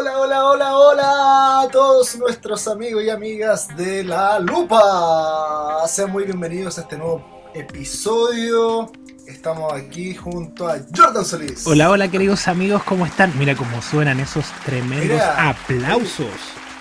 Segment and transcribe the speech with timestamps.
[0.00, 5.86] Hola, hola, hola, hola a todos nuestros amigos y amigas de La Lupa.
[5.86, 8.90] Sean muy bienvenidos a este nuevo episodio.
[9.26, 11.66] Estamos aquí junto a Jordan Solís.
[11.66, 13.38] Hola, hola queridos amigos, ¿cómo están?
[13.38, 15.50] Mira cómo suenan esos tremendos Mira.
[15.50, 16.28] aplausos.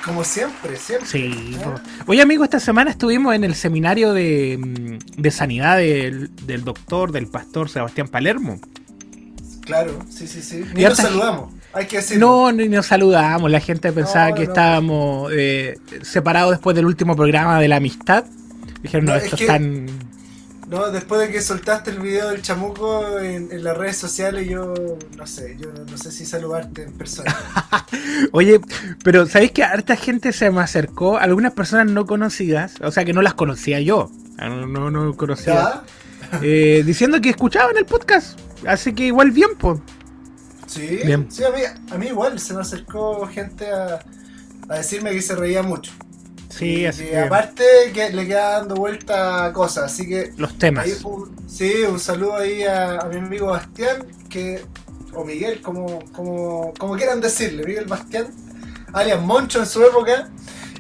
[0.06, 1.08] Como siempre, siempre.
[1.10, 1.58] Sí.
[1.60, 1.66] ¿eh?
[2.08, 7.12] Oye amigo, esta semana estuvimos en el seminario de, mm, de sanidad del, del doctor,
[7.12, 8.60] del pastor Sebastián Palermo.
[9.62, 10.64] Claro, sí, sí, sí.
[10.74, 11.54] Y nos harta- saludamos.
[11.74, 12.02] Hay que.
[12.18, 14.50] No, ni nos saludamos, la gente pensaba No, que no.
[14.50, 18.26] estábamos eh, separados después del último programa de la amistad.
[18.82, 19.86] Dijeron, no, No, es esto que- es tan...
[20.70, 24.76] No, después de que soltaste el video del chamuco en, en las redes sociales, yo
[25.18, 27.36] no sé, yo no, sé si saludarte en persona.
[28.34, 28.62] Oye,
[29.04, 31.18] pero ¿sabéis que harta gente se me acercó?
[31.18, 34.12] Algunas personas no conocidas, o sea que no las conocía yo.
[34.38, 35.82] No, no, no conocía.
[36.44, 38.40] Eh, diciendo que escuchaban el podcast.
[38.68, 39.80] Así que igual bien, pues.
[40.70, 41.32] Sí, Bien.
[41.32, 44.00] sí a, mí, a mí igual se me acercó gente a,
[44.70, 45.92] a decirme que se reía mucho.
[46.50, 50.86] Sí, Y así que aparte que le queda dando vuelta cosas, así que los temas.
[50.86, 54.64] ahí un- sí, un saludo ahí a, a mi amigo Bastián, que
[55.14, 58.28] o Miguel, como, como, como quieran decirle, Miguel Bastián,
[58.94, 60.30] alias Moncho en su época,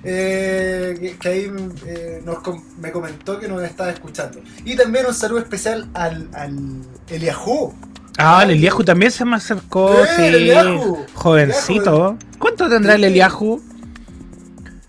[0.03, 1.51] eh, que, que ahí
[1.85, 2.37] eh, nos
[2.79, 4.41] me comentó que nos estaba escuchando.
[4.65, 7.73] Y también un saludo especial al, al Eliahu.
[8.17, 9.93] Ah, el Eliahu también se me acercó.
[10.03, 11.05] Eh, sí, Eliahu.
[11.13, 12.17] jovencito.
[12.37, 13.03] ¿Cuánto tendrá el.
[13.05, 13.61] Eliahu?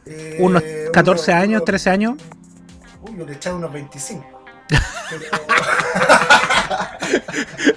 [0.06, 2.14] Eh, ¿Unos 14 uno- años, uno- 13 años?
[3.02, 4.26] Uy, yo le echaba unos 25.
[4.68, 5.22] Pero-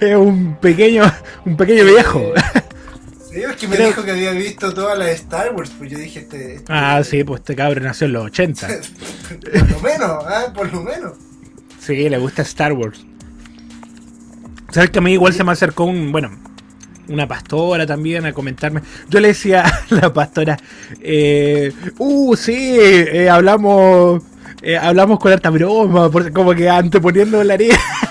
[0.00, 1.02] Es un pequeño,
[1.44, 2.32] un pequeño viejo.
[3.30, 5.98] Sí, es que me Creo- dijo que había visto todas las Star Wars, pues yo
[5.98, 6.54] dije, este.
[6.56, 8.68] este- Ah, sí, pues este cabrón nació en los 80.
[9.52, 11.12] por lo menos, ah, por lo menos.
[11.80, 13.04] Sí, le gusta Star Wars.
[14.74, 16.30] ¿Sabes que a mí igual se me acercó un, bueno,
[17.08, 18.80] una pastora también a comentarme?
[19.08, 20.56] Yo le decía a la pastora,
[21.00, 24.20] eh, uh, sí, eh, hablamos,
[24.62, 27.78] eh, hablamos con harta broma, por- como que anteponiendo la herida.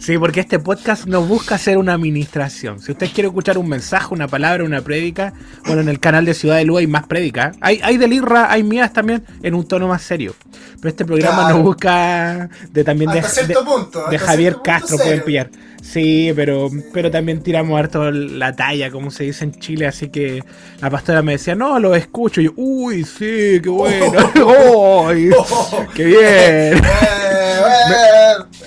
[0.00, 2.80] Sí, porque este podcast no busca ser una administración.
[2.80, 5.32] Si usted quiere escuchar un mensaje, una palabra, una prédica,
[5.66, 7.56] bueno, en el canal de Ciudad de Luz hay más prédicas.
[7.60, 10.34] Hay, hay de Lirra, hay mías también, en un tono más serio.
[10.80, 11.58] Pero este programa Claro.
[11.58, 14.04] no busca de también de, Hasta cierto de- punto.
[14.10, 15.50] de hasta Javier punto Castro pueden pillar.
[15.82, 20.42] Sí, pero, pero también tiramos harto la talla, como se dice en Chile, así que
[20.80, 24.12] la pastora me decía, no, lo escucho, y yo, uy, sí, qué bueno,
[25.08, 25.30] ¡Ay,
[25.94, 28.21] qué bien, Eh, eh,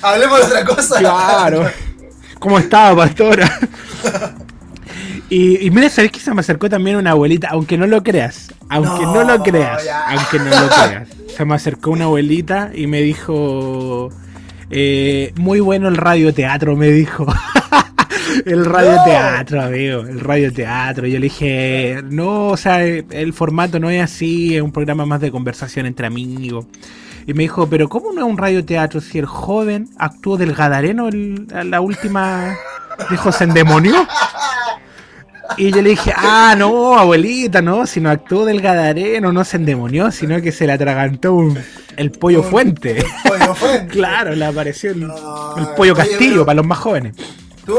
[0.06, 1.00] hablemos de otra cosa.
[1.00, 1.70] claro,
[2.40, 3.60] ¿cómo estaba, pastora?
[5.30, 7.48] Y, y mira, ¿sabés que se me acercó también una abuelita?
[7.50, 10.04] Aunque no lo creas, aunque no, No, lo creas, ya.
[10.10, 11.10] aunque no lo creas.
[11.36, 14.10] Se me acercó una abuelita y me dijo,
[14.70, 17.26] eh, muy bueno el radioteatro, me dijo.
[18.46, 21.08] el radioteatro, amigo, el radioteatro.
[21.08, 25.22] Yo le dije, no, o sea, el formato no es así, es un programa más
[25.22, 26.68] de conversación entre amigos.
[27.28, 31.08] Y me dijo, pero ¿cómo no es un radioteatro si el joven actuó del Gadareno
[31.10, 32.56] en la última...
[33.10, 34.08] Dijo, se endemonió.
[35.58, 39.58] Y yo le dije, ah, no, abuelita, no, si no actuó del Gadareno, no se
[39.58, 41.58] endemonió, sino que se le atragantó un-
[41.98, 42.98] el pollo Un- fuente.
[43.00, 43.88] el pollo fuente.
[43.94, 47.16] claro, le apareció el, No, el pollo oye, castillo para los más jóvenes.
[47.66, 47.78] Tú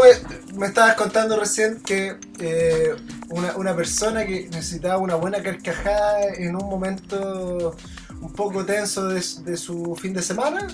[0.53, 2.95] me, me estabas contando recién que eh,
[3.31, 7.77] una, una persona que necesitaba una buena carcajada en un momento
[8.21, 10.67] un poco tenso de, su- de su fin de semana.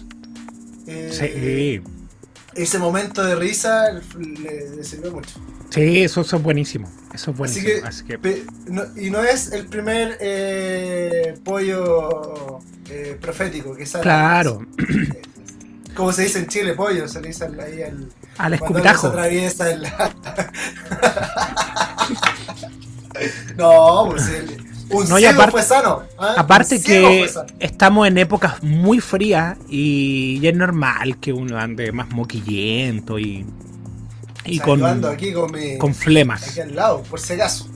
[0.87, 1.83] eh, Sí,
[2.55, 5.41] Ese momento de risa le, le sirvió mucho.
[5.71, 6.89] sí, eso, es buenísimo.
[7.15, 7.67] Eso es Así buenísimo.
[7.67, 12.59] que, Así que, no- y no es el primer eh, pollo
[12.91, 14.03] eh, profético que sale.
[14.03, 14.67] claro,
[15.95, 18.09] Como se dice en Chile, pollo, se le dice ahí al.
[18.39, 19.03] al escupitajo.
[19.03, 19.83] se atraviesa el-
[23.57, 24.57] no, pues el,
[24.93, 26.03] un No, y aparte- fue sano.
[26.19, 26.35] ¿ah?
[26.37, 27.47] Aparte que fue sano.
[27.61, 33.45] estamos en épocas muy frías y, es normal que uno ande más moquillento y,
[34.45, 35.79] y O sea, con, yo ando aquí con mi.
[35.79, 37.69] con flemas Aquí al lado, por si acaso.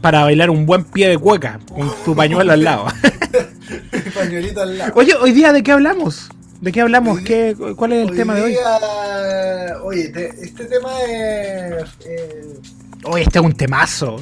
[0.00, 2.86] para bailar un buen pie de cueca con tu pañuelo al lado.
[4.14, 4.92] Pañuelito al lado.
[4.96, 6.28] Oye, hoy día de qué hablamos?
[6.60, 7.20] ¿De qué hablamos?
[7.20, 8.50] ¿Qué, ¿Cuál es el Hoy tema de hoy?
[8.52, 11.84] día- Oye, te- este tema es.
[12.06, 12.54] eh,
[13.04, 14.16] Hoy este es un temazo.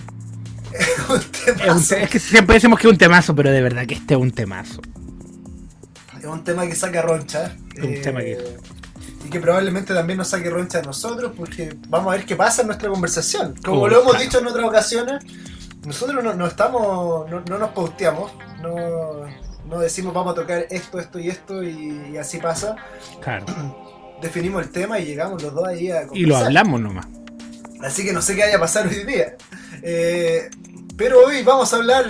[1.09, 1.95] Un Es, temazo.
[2.11, 4.81] que siempre decimos que es un temazo, pero de verdad que este es un temazo.
[6.19, 7.57] Es un tema que saca roncha.
[7.77, 8.39] Es un tema que-
[9.27, 12.63] Y que probablemente también nos saque roncha a nosotros, porque vamos a ver qué pasa
[12.63, 13.55] en nuestra conversación.
[13.65, 14.25] Como lo hemos claro.
[14.25, 15.25] dicho en otras ocasiones,
[15.85, 18.33] nosotros no, no estamos, no, no nos posteamos,
[18.63, 19.25] no,
[19.69, 22.77] no decimos vamos a tocar esto, esto y esto, y, y así pasa.
[23.23, 23.47] Claro.
[24.23, 26.45] Definimos el tema y llegamos los dos ahí a Y lo conversar.
[26.47, 27.07] hablamos nomás.
[27.81, 29.35] Así que no sé qué vaya a pasar hoy día.
[29.83, 30.49] Eh,
[30.97, 32.07] pero hoy vamos a hablar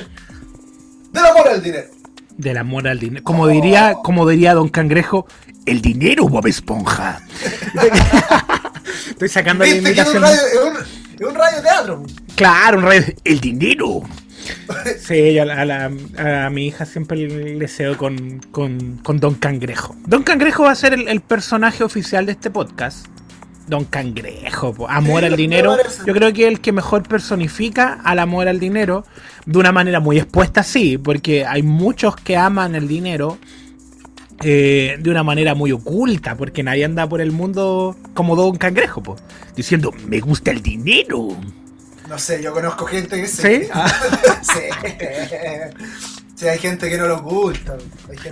[1.12, 1.88] del amor al dinero.
[2.36, 3.22] Del amor al dinero.
[3.24, 5.26] Como diría, como diría Don Cangrejo,
[5.66, 7.20] el dinero, Bob Esponja.
[9.08, 10.22] Estoy sacando la ¿Viste que es un invitación.
[10.22, 10.76] radio,
[11.20, 12.02] es un, radio teatro?
[12.36, 13.14] Claro, un radio.
[13.24, 14.02] El dinero.
[14.98, 19.18] Sí, yo a, la- a la- a mi hija siempre le cedo con, con, con
[19.20, 19.94] Don Cangrejo.
[20.06, 23.06] Don Cangrejo va a ser el, el personaje oficial de este podcast.
[23.66, 24.88] Don Cangrejo, po.
[24.88, 25.76] amor Sí, al dinero.
[26.06, 29.04] Yo creo que es el que mejor personifica al amor al dinero
[29.46, 33.38] de una manera muy expuesta, sí, porque hay muchos que aman el dinero
[34.42, 39.02] eh, de una manera muy oculta, porque nadie anda por el mundo como Don Cangrejo,
[39.02, 39.16] po,
[39.54, 41.36] diciendo, me gusta el dinero.
[42.08, 43.42] No sé, yo conozco gente que sí.
[43.42, 43.68] ¿Sí?
[43.72, 43.90] Ah.
[44.42, 44.60] sí.
[46.34, 47.76] Sí, hay gente que no lo gusta.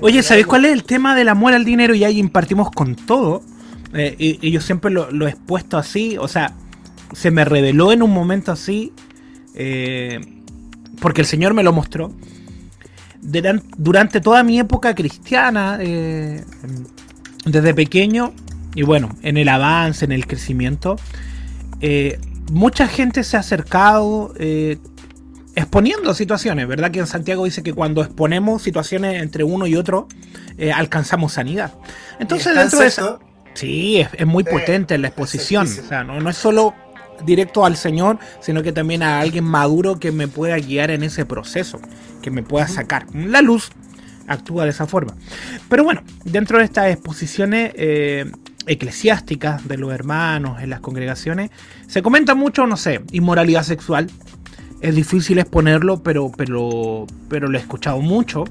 [0.00, 1.94] Oye, que ¿sabéis no cuál es el tema del amor al dinero?
[1.94, 3.42] Y ahí impartimos con todo.
[3.94, 6.16] Eh, y, y yo siempre lo, lo he expuesto así.
[6.18, 6.54] O sea,
[7.12, 8.92] se me reveló en un momento así.
[9.54, 10.20] eh,
[11.00, 12.12] porque el Señor me lo mostró.
[13.22, 16.44] Duran- Durante toda mi época cristiana, eh,
[17.46, 18.32] desde pequeño,
[18.74, 20.96] y bueno, en el avance, en el crecimiento,
[21.80, 22.18] eh,
[22.52, 24.34] mucha gente se ha acercado
[25.56, 26.90] exponiendo situaciones, ¿verdad?
[26.90, 30.06] Que en Santiago dice que cuando exponemos situaciones entre uno y otro,
[30.74, 31.72] alcanzamos sanidad.
[32.18, 33.18] Entonces, ¿Y está dentro de esa...
[33.60, 35.66] Sí, es, es muy Sí, potente en la exposición.
[35.66, 36.74] O sea, no, no es solo
[37.24, 41.26] directo al Señor, sino que también a alguien maduro que me pueda guiar en ese
[41.26, 41.80] proceso,
[42.22, 43.06] que me pueda sacar.
[43.14, 43.70] La luz
[44.26, 45.14] actúa de esa forma.
[45.68, 48.30] Pero bueno, dentro de estas exposiciones eh,
[48.66, 51.50] eclesiásticas de los hermanos en las congregaciones,
[51.86, 54.06] se comenta mucho, no sé, inmoralidad sexual.
[54.80, 58.44] Es difícil exponerlo, pero, pero, pero lo he escuchado mucho.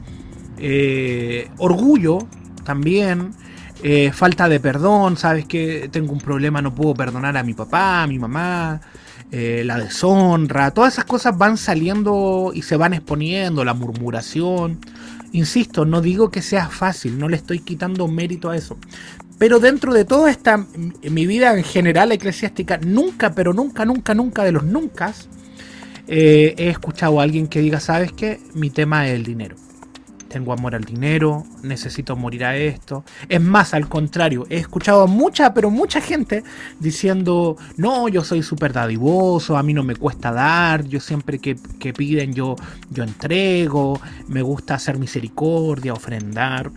[0.60, 2.20] Eh, orgullo
[2.64, 3.32] también.
[3.82, 8.04] Eh, falta de perdón, sabes que tengo un problema, no puedo perdonar a mi papá,
[8.04, 8.82] a mi mamá,
[9.32, 14.80] eh, la deshonra, todas esas cosas van saliendo y se van exponiendo, la murmuración.
[15.32, 18.78] Insisto, no digo que sea fácil, no le estoy quitando mérito a eso.
[19.38, 20.66] Pero dentro de toda esta,
[21.04, 25.14] mi vida en general eclesiástica, nunca, pero nunca, nunca, nunca de los nunca,
[26.08, 28.42] eh, he escuchado a alguien que diga, ¿sabes qué?
[28.54, 29.56] Mi tema es el dinero.
[30.30, 33.04] Tengo amor al dinero, necesito morir a esto.
[33.28, 36.44] Es más, al contrario, he escuchado a mucha, pero mucha gente
[36.80, 41.58] diciendo, no, yo soy súper dadivoso, a mí no me cuesta dar, yo siempre que,
[41.80, 42.56] que piden yo,
[42.92, 46.72] yo entrego, me gusta hacer misericordia, ofrendar.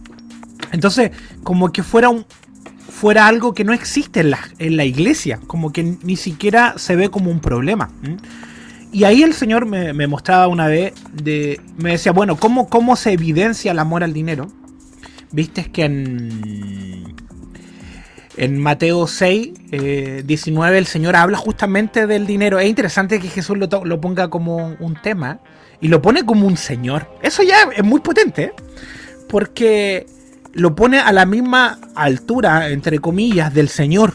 [0.72, 1.10] Entonces,
[1.42, 2.24] como que fuera un,
[2.88, 6.96] fuera algo que no existe en la, en la iglesia, como que ni siquiera se
[6.96, 7.90] ve como un problema.
[8.92, 13.12] Y ahí el Señor me, mostraba una vez, de, me decía, bueno, ¿cómo, ¿cómo se
[13.12, 14.48] evidencia el amor al dinero?
[15.30, 17.16] Viste que en,
[18.36, 22.58] en Mateo 6, eh, 19, el Señor habla justamente del dinero.
[22.58, 25.40] Es interesante que Jesús lo ponga como un tema
[25.80, 27.10] y lo pone como un Señor.
[27.22, 28.52] Eso ya es muy potente, ¿eh?
[29.28, 30.06] porque
[30.52, 34.14] lo pone a la misma altura, entre comillas, del Señor.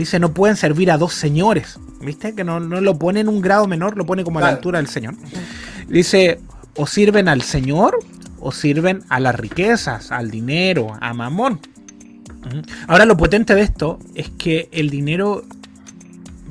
[0.00, 1.78] Dice, no pueden servir a dos señores.
[2.00, 2.34] ¿Viste?
[2.34, 4.78] Que no, no lo pone en un grado menor, lo pone como a la altura
[4.78, 5.14] del Señor.
[5.88, 6.40] Dice,
[6.74, 7.98] o sirven al Señor
[8.40, 11.60] o sirven a las riquezas, al dinero, a Mamón.
[12.88, 15.44] Ahora lo potente de esto es que el dinero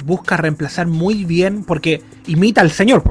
[0.06, 3.02] busca reemplazar muy bien, porque imita al Señor,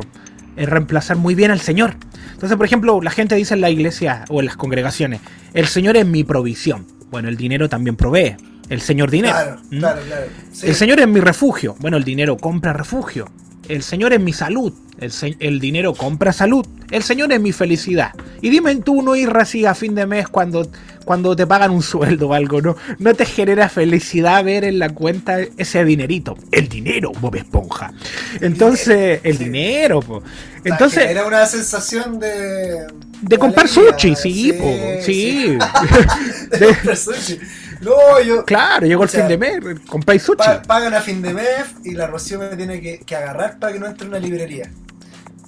[0.55, 1.97] es reemplazar muy bien al Señor.
[2.33, 5.21] Entonces, por ejemplo, la gente dice en la iglesia o en las congregaciones,
[5.55, 6.87] el Señor es mi provisión.
[7.11, 8.37] Bueno, el dinero también provee.
[8.69, 9.35] El Señor dinero.
[9.35, 9.79] Claro, ¿Mm?
[9.79, 10.27] claro, claro.
[10.53, 10.67] Sí.
[10.67, 11.77] El Señor es mi refugio.
[11.81, 13.31] Bueno, el dinero compra refugio.
[13.69, 14.73] El Señor es mi salud.
[14.99, 16.67] El, el dinero compra salud.
[16.91, 18.13] El Señor es mi felicidad.
[18.41, 20.71] Y dime tú, no ir así a fin de mes cuando,
[21.05, 22.77] cuando te pagan un sueldo o algo, ¿no?
[22.99, 26.37] No te genera felicidad ver en la cuenta ese dinerito.
[26.51, 27.93] El dinero, Bob Esponja.
[28.41, 29.45] Entonces, el Sí.
[29.45, 30.23] dinero, po.
[30.65, 32.87] Entonces, Era una sensación de.
[33.21, 35.59] de comprar alegría, sushi, sí, po, sí.
[36.59, 37.39] de comprar sushi.
[37.81, 38.45] No, yo.
[38.45, 40.37] Claro, llegó el sea, fin de mes, compráis sushi.
[40.39, 43.73] pa- pagan a fin de mes y la Rocío me tiene que, que agarrar para
[43.73, 44.71] que no entre en una librería.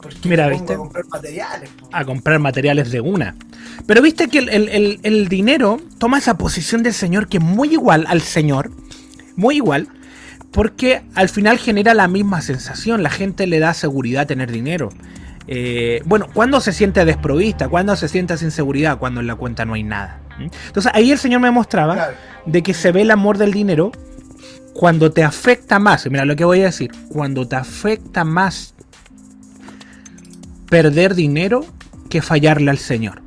[0.00, 0.72] Porque Mira, me ¿viste?
[0.74, 1.70] a comprar materiales.
[1.78, 1.88] po.
[1.92, 3.36] a comprar materiales de una.
[3.86, 7.42] Pero viste que el, el- el- el dinero toma esa posición del Señor que es
[7.42, 8.70] muy igual al Señor,
[9.36, 9.88] muy igual,
[10.52, 14.88] porque al final genera la misma sensación, la gente le da seguridad tener dinero.
[15.46, 19.64] Eh, bueno, cuando se siente desprovista, cuando se siente sin seguridad, cuando en la cuenta
[19.64, 20.20] no hay nada.
[20.44, 22.16] Entonces ahí el Señor me mostraba Claro.
[22.46, 23.92] de que se ve el amor del dinero
[24.72, 26.06] cuando te afecta más.
[26.10, 26.90] Mira lo que voy a decir.
[27.08, 28.74] Cuando te afecta más
[30.68, 31.64] perder dinero
[32.08, 33.22] que fallarle al Señor.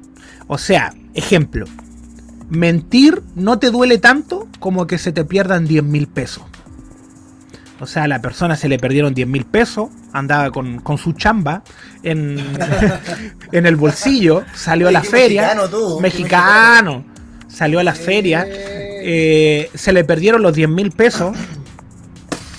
[0.48, 1.65] O sea, ejemplo.
[2.50, 6.43] Mentir no te duele tanto como que se te pierdan 10 mil pesos.
[7.83, 11.13] O sea, a la persona se le perdieron 10 mil pesos andaba con, con su
[11.13, 11.63] chamba
[12.03, 12.37] en,
[13.51, 15.41] en el bolsillo, salió a la feria.
[15.43, 17.05] mexicano tú, mexicano.
[17.47, 18.45] Salió a la feria.
[18.49, 21.35] eh, se le perdieron los 10 mil pesos.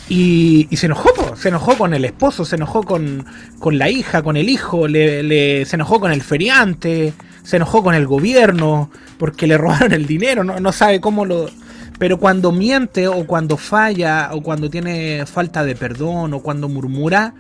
[0.09, 3.25] Y, y se enojó, po, se enojó con el esposo, se enojó con,
[3.59, 7.83] con la hija, con el hijo, le, le- se enojó con el feriante, se enojó
[7.83, 11.49] con el gobierno, porque le robaron el dinero, no, no sabe cómo lo...
[11.99, 17.35] Pero cuando miente o cuando falla o cuando tiene falta de perdón o cuando murmura,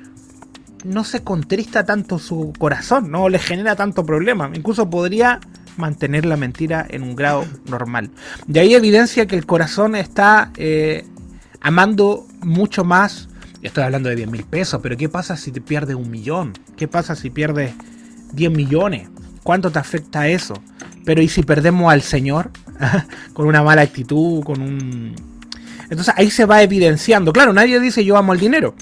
[0.85, 4.51] no se contrista tanto su corazón, no le genera tanto problema.
[4.55, 5.41] Incluso podría
[5.77, 8.11] mantener la mentira en un grado normal.
[8.47, 11.05] De ahí evidencia que el corazón está eh,
[11.61, 13.29] amando mucho más.
[13.63, 16.53] Estoy hablando de 10 mil pesos, pero ¿qué pasa si te pierdes un millón?
[16.77, 17.73] ¿Qué pasa si pierdes
[18.35, 19.09] 10 millones?
[19.43, 20.55] ¿Cuánto te afecta eso?
[21.05, 22.51] Pero ¿y si perdemos al Señor?
[23.33, 25.15] con una mala actitud, con un...
[25.91, 27.33] Entonces ahí se va evidenciando.
[27.33, 28.75] Claro, nadie dice yo amo el dinero.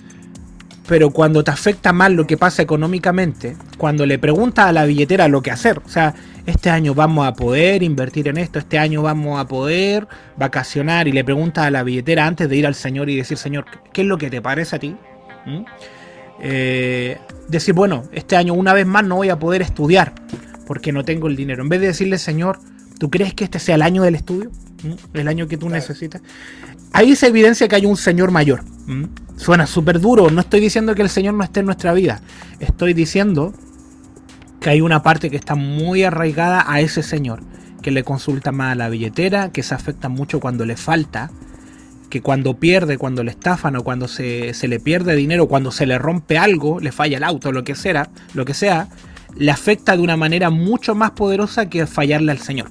[0.86, 5.28] Pero cuando te afecta mal lo que pasa económicamente, cuando le preguntas a la billetera
[5.28, 9.00] lo que hacer, o sea, este año vamos a poder invertir en esto, este año
[9.00, 13.08] vamos a poder vacacionar y le preguntas a la billetera antes de ir al Señor
[13.10, 14.96] y decir, Señor, ¿qué es lo que te parece a ti?
[15.46, 15.64] ¿Mm?
[16.40, 17.18] Eh,
[17.48, 20.12] decir, bueno, este año una vez más no voy a poder estudiar
[20.66, 21.62] porque no tengo el dinero.
[21.62, 22.58] En vez de decirle, Señor,
[23.02, 24.52] ¿tú crees que este sea el año del estudio?
[24.84, 25.16] ¿Mm?
[25.18, 25.80] El año que tú Claro.
[25.82, 26.22] necesitas.
[26.92, 28.62] Ahí se evidencia que hay un Señor mayor.
[28.86, 29.06] ¿Mm?
[29.36, 30.30] Suena súper duro.
[30.30, 32.22] No estoy diciendo que el Señor no esté en nuestra vida.
[32.60, 33.54] Estoy diciendo
[34.60, 37.42] que hay una parte que está muy arraigada a ese Señor.
[37.82, 41.32] Que le consulta más a la billetera, que se afecta mucho cuando le falta,
[42.08, 45.86] que cuando pierde, cuando le estafan o cuando se, se le pierde dinero, cuando se
[45.86, 48.86] le rompe algo, le falla el auto, lo que sea, lo que sea,
[49.34, 52.70] le afecta de una manera mucho más poderosa que fallarle al Señor.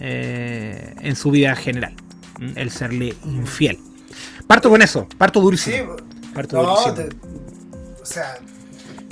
[0.00, 1.94] Eh, en su vida general.
[2.54, 3.78] El serle infiel.
[4.46, 5.96] Parto con eso, parto Sí, durísimo.
[6.34, 6.94] Parto no, durísimo.
[6.94, 8.36] te- o sea,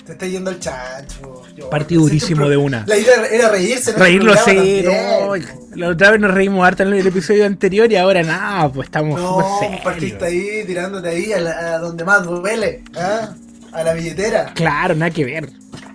[0.04, 1.42] te está yendo el chancho.
[1.56, 2.84] yo- no sé, durísimo de una.
[2.86, 3.90] La idea era reírse.
[3.90, 5.34] este Reírlo sí, no.
[5.76, 9.18] La otra vez nos reímos harto en el episodio anterior y ahora nada, pues estamos
[9.20, 9.48] No,
[9.82, 13.34] partiste ahí tirándote ahí a, la- a donde más duele, ¿ah?
[13.72, 14.52] a la billetera.
[14.54, 15.50] Claro, nada que ver.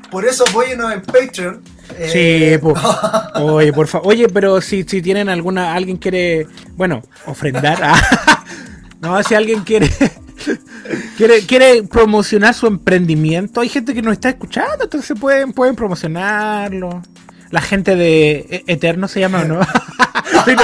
[0.10, 1.62] Por eso apóyenos en Patreon.
[1.98, 2.60] Sí, Eh.
[3.36, 4.08] Oye, por favor.
[4.08, 5.74] Oye, pero si, si tienen alguna.
[5.74, 6.48] Alguien quiere.
[6.76, 7.78] Bueno, ofrendar.
[7.84, 8.44] ah,
[9.02, 9.90] no, si alguien quiere.
[11.18, 13.62] Quiere, quiere promocionar su emprendimiento.
[13.62, 17.04] Hay gente que nos está escuchando, entonces pueden, pueden promocionarlo.
[17.52, 19.62] La gente de E- Eterno se llama, ¿o ¿no?
[19.62, 20.56] estoy,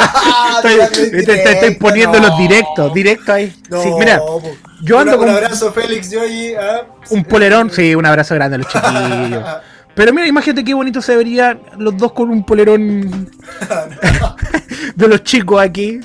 [0.79, 2.38] estoy- directo, te- te estoy poniendo los no.
[2.38, 3.53] directos, directo ahí.
[3.70, 4.20] No, Sí, mira,
[4.82, 6.53] yo ando Un- con- Un abrazo, Félix, yo allí.
[6.55, 6.84] ¿ah?
[7.10, 9.44] un polerón, sí, un abrazo grande a los chiquillos.
[9.96, 13.30] Pero mira, imagínate qué bonito se vería los dos con un polerón
[14.96, 16.00] de los chicos aquí.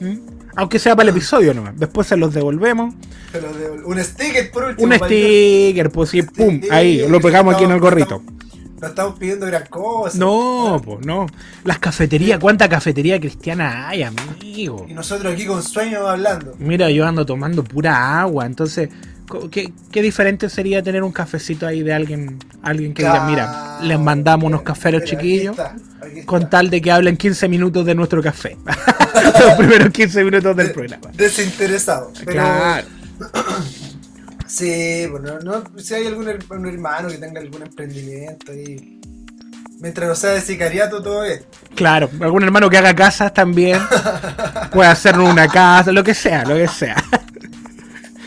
[0.00, 0.16] ¿Mm?
[0.56, 1.78] Aunque sea para el episodio nomás.
[1.78, 2.94] Después se los devolvemos.
[3.30, 4.88] Pero de- un sticker por último.
[4.88, 8.22] Un sticker, pues sí, pum, ahí, lo pegamos aquí en el gorrito.
[8.80, 10.18] No estamos pidiendo gran cosa.
[10.18, 11.26] No, pues no.
[11.64, 14.86] Las cafeterías, ¿cuánta cafetería cristiana hay, amigo?
[14.88, 16.54] Y nosotros aquí con sueño hablando.
[16.58, 18.90] Mira, yo ando tomando pura agua, entonces,
[19.50, 23.98] ¿qué, qué diferente sería tener un cafecito ahí de alguien, alguien que diga, mira, les
[23.98, 25.58] mandamos unos cafés a los Mira, chiquillos.
[25.58, 26.26] Aquí está, aquí está.
[26.26, 28.56] con tal de que hablen 15 minutos de nuestro café.
[29.40, 31.08] Los primeros 15 minutos del De- programa.
[31.14, 32.12] Desinteresado.
[32.24, 32.86] Pero, Claro.
[34.46, 39.00] Sí, bueno, no, si hay algún un hermano que tenga algún emprendimiento y
[39.80, 41.40] mientras no sea de sicariato todo bien.
[41.74, 43.80] Claro, algún hermano que haga casas también.
[44.72, 46.94] Puede hacernos una casa, lo que sea, lo que sea.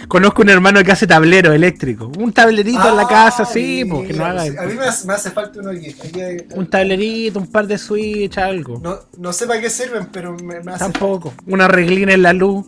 [0.09, 2.11] Conozco un hermano que hace tablero eléctrico.
[2.17, 4.41] Un tablerito en la casa, sí, porque no haga.
[4.41, 5.95] A mí me hace, me hace falta uno aquí.
[6.15, 8.79] Hay- Un tablerito, un par de switch, algo.
[8.83, 11.33] no, no sé para qué sirven, pero me, me hace Tampoco.
[11.45, 12.65] Una reglina en la luz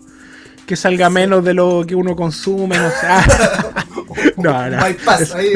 [0.67, 3.07] que salga menos de lo que uno consume, no sé.
[3.10, 3.25] Ah.
[4.38, 4.83] No, no.
[4.86, 5.53] bypass, Eso, ahí.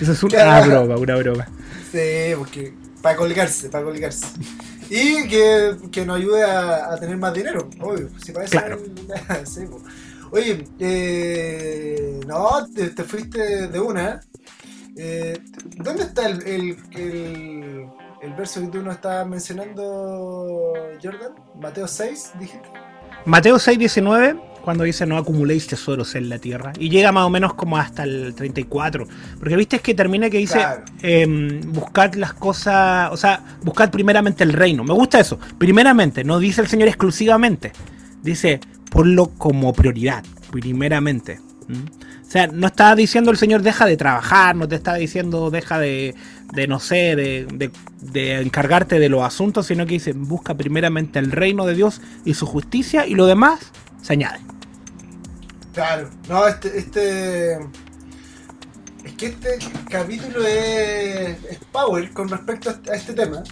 [0.00, 0.66] eso es una Claro.
[0.86, 1.48] broma, una broma.
[1.92, 2.72] Sí, porque
[3.02, 4.26] para colgarse, para colgarse.
[4.88, 8.08] Y que, que nos ayude a, a tener más dinero, obvio.
[8.24, 8.78] Si para eso Claro.
[9.44, 9.60] sí.
[10.32, 14.20] Oye, eh, no, te, te fuiste de una.
[14.96, 15.38] Eh,
[15.76, 17.86] ¿Dónde está el, el, el,
[18.22, 20.72] el verso que tú nos estabas mencionando,
[21.02, 21.32] Jordan?
[21.60, 22.68] Mateo 6, dijiste.
[23.26, 27.52] Mateo 6:19, cuando dice no acumuléis tesoros en la tierra, y llega más o menos
[27.54, 29.06] como hasta el 34,
[29.38, 30.84] porque viste que termina que dice Claro.
[31.02, 34.84] em, buscad las cosas, o sea, buscad primeramente el reino.
[34.84, 37.72] Me gusta eso, primeramente, no dice el Señor exclusivamente,
[38.22, 38.60] dice
[38.90, 41.40] ponlo como prioridad, primeramente.
[42.26, 45.78] O sea, no está diciendo el Señor deja de trabajar, no te está diciendo deja
[45.78, 46.14] de,
[46.52, 47.46] de no sé, de,
[48.02, 52.34] de- encargarte de los asuntos, sino que dice busca primeramente el reino de Dios y
[52.34, 53.60] su justicia y lo demás
[54.02, 54.40] se añade.
[55.72, 57.58] Claro, no, este, este,
[59.02, 63.42] porque este capítulo es, es power con respecto a este, este tema.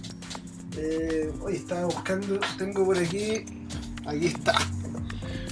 [0.76, 3.44] Eh, oye, estaba buscando, tengo por aquí,
[4.06, 4.54] aquí está.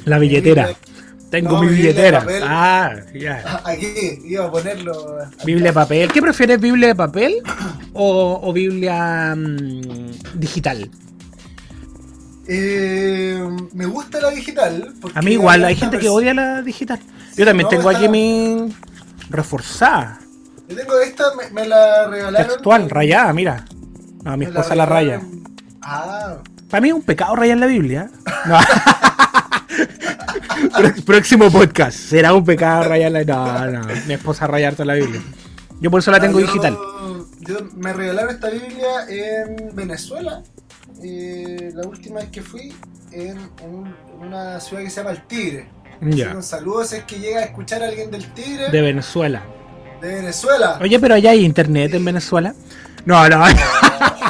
[0.07, 0.71] La billetera.
[1.31, 2.21] Tengo No, mi Biblia de billetera.
[2.21, 2.43] papel.
[2.47, 3.61] Ah, ya.
[3.65, 3.87] Aquí,
[4.25, 5.19] iba a ponerlo.
[5.45, 6.13] Biblia de papel.
[6.13, 7.43] ¿Qué prefieres, Biblia de papel
[7.93, 10.89] o, o Biblia mm, digital?
[12.49, 13.45] Eh,
[13.75, 14.95] me gusta la digital.
[15.15, 17.01] A mí igual, hay gente que odia la digital.
[17.37, 18.73] Yo también no, tengo aquí mi
[19.29, 20.21] reforzada,
[20.69, 22.47] Yo tengo esta, me, me la regalaron.
[22.49, 23.65] textual, rayada, mira.
[24.23, 25.19] No, mi me esposa la raya.
[25.21, 25.43] regalaron-
[25.83, 26.37] Ah,
[26.71, 28.09] Para mí es un pecado rayar la Biblia.
[28.47, 28.59] No.
[30.77, 31.97] Pró- Próximo podcast.
[31.99, 33.81] ¿Será un pecado rayar la No, no.
[34.07, 35.21] Mi esposa raya harto la Biblia.
[35.81, 36.77] Yo por eso la tengo yo- digital.
[37.41, 40.43] Yo me regalaron esta Biblia en Venezuela.
[41.03, 42.73] eh, la última vez que fui
[43.13, 45.69] en un- una ciudad que se llama El Tigre.
[46.01, 49.43] Un saludo si es que llega a escuchar a alguien del Tigre De de, Venezuela.
[50.01, 50.79] Venezuela.
[50.81, 52.55] Oye, pero allá hay internet en Venezuela.
[53.05, 53.45] No, no.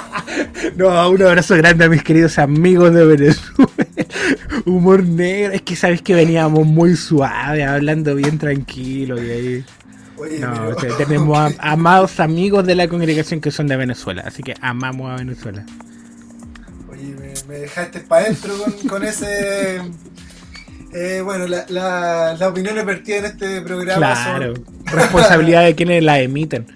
[0.78, 3.71] No, un abrazo grande a mis queridos amigos de Venezuela.
[4.66, 5.54] Humor negro.
[5.54, 9.64] Es que sabes que veníamos muy suave, hablando bien tranquilo y ahí.
[10.18, 13.76] Oye, No, pero- o sea, tenemos a- amados amigos de la congregación que son de
[13.76, 15.64] Venezuela, así que amamos a Venezuela.
[16.90, 19.80] Oye, me, me dejaste para adentro con, con ese.
[20.92, 24.64] Eh, bueno, la, la, las opiniones vertidas en este programa Claro, son.
[24.87, 26.66] responsabilidad de quienes la emiten.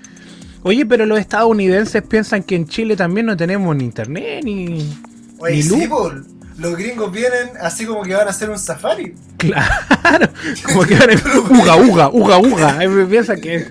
[0.62, 4.94] Oye, pero los estadounidenses piensan que en Chile también no tenemos ni internet ni.
[5.38, 6.12] Oye, ni sí, po,
[6.58, 9.14] los gringos vienen así como que van a hacer un safari.
[9.38, 10.28] Claro,
[10.66, 12.78] como que van a- uga, uga, uga, uga.
[13.08, 13.66] Piensan que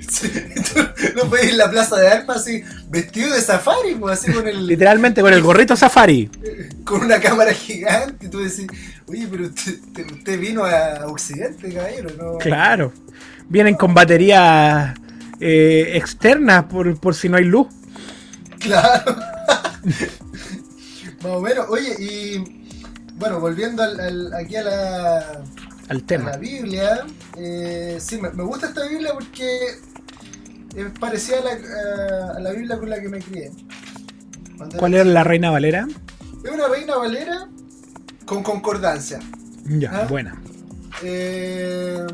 [1.15, 4.47] no puedes ir a la plaza de armas así, vestido de safari, pues así con
[4.47, 6.27] el literalmente con el gorrito safari.
[6.83, 8.25] con una cámara gigante.
[8.25, 8.65] Y tú decís,
[9.07, 9.75] oye, pero usted,
[10.11, 12.37] usted- vino a Occidente, caballero, ¿no?
[12.39, 12.91] Claro,
[13.47, 14.95] vienen con baterías
[15.39, 17.67] eh, externas por, por si no hay luz.
[18.59, 19.15] Claro.
[21.23, 21.65] Más o menos.
[21.69, 22.71] Oye, y
[23.15, 25.43] bueno, volviendo al, al- aquí a la, Al
[25.89, 26.31] a la tema.
[26.37, 27.05] Biblia,
[27.37, 29.59] eh, sí, me, me gusta esta Biblia porque
[30.75, 33.51] es parecida a la, a- a la Biblia con la que me crié.
[34.57, 35.87] Cuando ¿Cuál era la reina Valera?
[36.43, 37.47] Es una reina valera
[38.25, 39.19] con concordancia.
[39.65, 40.05] Ya, Ah.
[40.09, 40.41] buena.
[41.03, 42.05] Eh,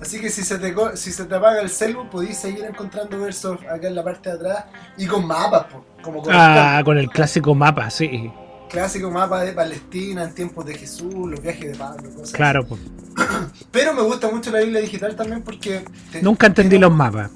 [0.00, 3.58] así que si se, te, si se te apaga el celu, podéis seguir encontrando versos
[3.70, 4.64] acá en la parte de atrás
[4.96, 8.30] y con mapas, po, como con Ah, con el clásico mapa, sí.
[8.70, 12.80] clásico mapa de Palestina en tiempos de Jesús, los viajes de Pablo, cosas Claro, pues.
[13.70, 15.84] Pero me gusta mucho la Biblia digital también porque.
[16.12, 17.30] te- Nunca entendí los mapas.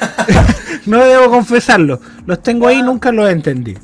[0.86, 2.00] no debo confesarlo.
[2.26, 3.76] Los tengo ahí y nunca los entendí.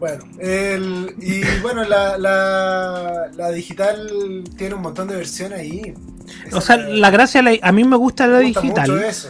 [0.00, 5.94] Bueno, el- y bueno, la, la, la digital tiene un montón de versiones ahí.
[6.52, 9.04] O sea, la gracia, la- a mí me gusta la me gusta mucho digital.
[9.04, 9.28] eso.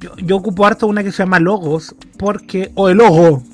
[0.00, 2.72] Yo, yo ocupo harto una que se llama Logos, porque.
[2.74, 3.44] O el logo.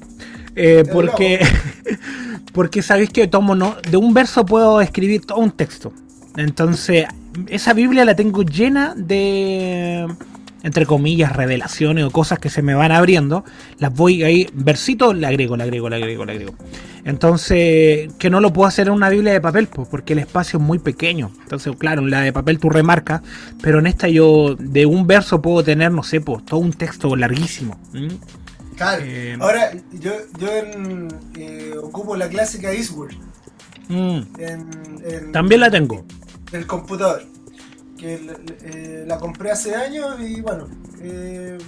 [0.56, 1.40] eh, El porque.
[2.54, 5.92] porque sabéis que tomo no, de un verso puedo escribir todo un texto.
[6.36, 7.06] Entonces,
[7.48, 10.06] esa Biblia la tengo llena de.
[10.64, 13.44] Entre comillas, revelaciones o cosas que se me van abriendo.
[13.78, 16.54] Las voy ahí, versito, le agrego, le agrego, le agrego, le agrego.
[17.04, 20.58] Entonces, que no lo puedo hacer en una Biblia de papel, pues, porque el espacio
[20.58, 21.30] es muy pequeño.
[21.42, 23.20] Entonces, claro, en la de papel tú remarcas,
[23.62, 27.14] pero en esta yo de un verso puedo tener, no sé, pues, todo un texto
[27.14, 27.78] larguísimo.
[28.76, 29.02] Claro.
[29.06, 33.14] Eh, Ahora, yo, yo en, eh, ocupo la clásica Eastward
[33.88, 34.70] Mm, en,
[35.04, 36.06] en- También la tengo.
[36.52, 37.22] en el computador.
[37.98, 38.20] Que
[38.64, 40.68] eh, la compré hace años y bueno,
[41.00, 41.58] eh,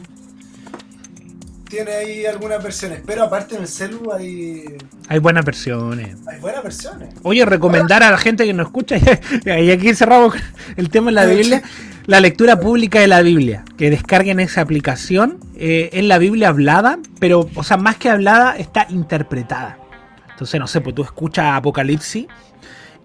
[1.69, 3.01] tiene ahí algunas versiones.
[3.07, 4.65] Pero aparte en el celu hay,
[5.09, 6.17] Hay buenas versiones.
[6.27, 7.15] hay buenas versiones.
[7.23, 8.97] Oye, recomendar a la gente que nos escucha,
[9.45, 10.35] y aquí cerramos
[10.77, 11.62] el tema de la Biblia,
[12.07, 16.99] la lectura pública de la Biblia, que descarguen esa aplicación, eh, es la Biblia hablada,
[17.19, 19.79] pero, o sea, más que hablada, está interpretada.
[20.31, 22.27] Entonces, no sé, pues tú escuchas Apocalipsis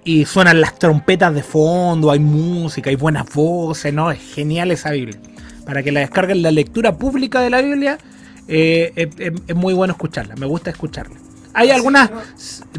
[0.03, 4.11] y suenan las trompetas de fondo, hay música, hay buenas voces, ¿no?
[4.11, 5.19] Es genial esa Biblia.
[5.65, 7.97] Para que la descarguen la lectura pública de la Biblia,
[8.47, 9.09] eh,
[9.47, 11.15] es, muy bueno escucharla, me gusta escucharla.
[11.53, 12.09] Hay algunas...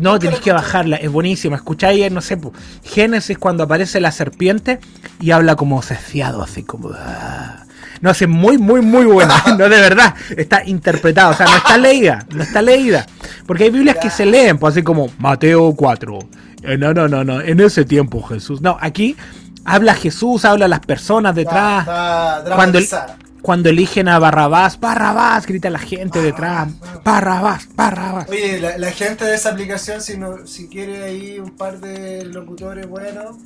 [0.00, 1.56] no- tenés que bajarla, es buenísima.
[1.56, 2.38] Escucháis, no sé,
[2.82, 4.80] Génesis cuando aparece la serpiente
[5.20, 6.90] y habla como ceciado, así como.
[6.94, 7.66] ah.
[8.02, 9.42] No sé, muy, muy, muy buena.
[9.56, 13.06] No, de verdad, está interpretada, o sea, no está leída, no está leída.
[13.46, 16.18] Porque hay Biblias que se leen, pues así como Mateo 4.
[16.64, 18.60] eh, no, no, no, no, en ese tiempo Jesús.
[18.60, 19.16] No, aquí
[19.64, 21.86] habla Jesús, habla las personas detrás.
[22.54, 22.88] Cuando el-.
[23.42, 26.68] Cuando eligen a Barrabás, Barrabás, grita la gente detrás.
[27.04, 28.28] Barrabás, Barrabás.
[28.28, 32.24] Oye, la, la gente de esa aplicación, si no, si quiere ahí un par de
[32.24, 33.36] locutores buenos,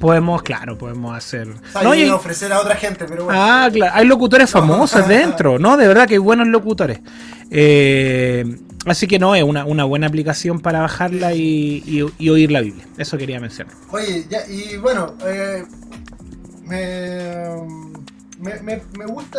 [0.00, 1.48] Podemos, claro, podemos hacer.
[1.82, 3.40] No, y- ofrecer a otra gente, pero bueno.
[3.42, 3.92] Ah, claro.
[3.96, 5.76] Hay locutores famosos dentro, ¿no?
[5.76, 7.00] De verdad que hay buenos locutores.
[7.50, 8.44] Eh,
[8.86, 12.60] así que no, es una, una buena aplicación para bajarla y, y- y oír la
[12.60, 12.86] Biblia.
[12.98, 13.74] Eso quería mencionar.
[13.90, 15.64] Oye, ya, y bueno, eh,
[16.64, 17.54] me,
[18.40, 19.38] me, me- me gusta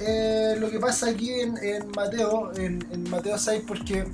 [0.00, 4.04] eh, lo que pasa aquí en, en Mateo, en, en Mateo 6, porque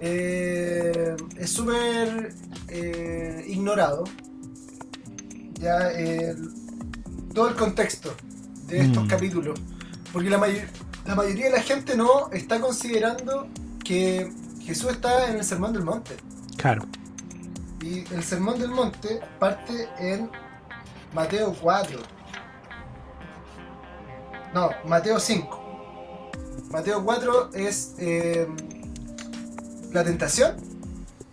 [0.00, 2.32] eh, es súper
[2.68, 4.04] eh, ignorado
[5.60, 6.50] ya el-
[7.34, 8.14] todo el contexto
[8.66, 9.08] de estos Mm.
[9.08, 9.60] capítulos,
[10.12, 10.66] porque la, mayor-
[11.06, 13.46] la mayoría de la gente no está considerando
[13.84, 16.16] que Jesús está en el Sermón del Monte.
[16.56, 16.82] Claro.
[17.82, 20.30] Y el Sermón del Monte parte en
[21.14, 21.98] Mateo 4.
[24.54, 26.30] No, Mateo 5.
[26.70, 28.46] Mateo 4 es eh,
[29.92, 30.56] la tentación.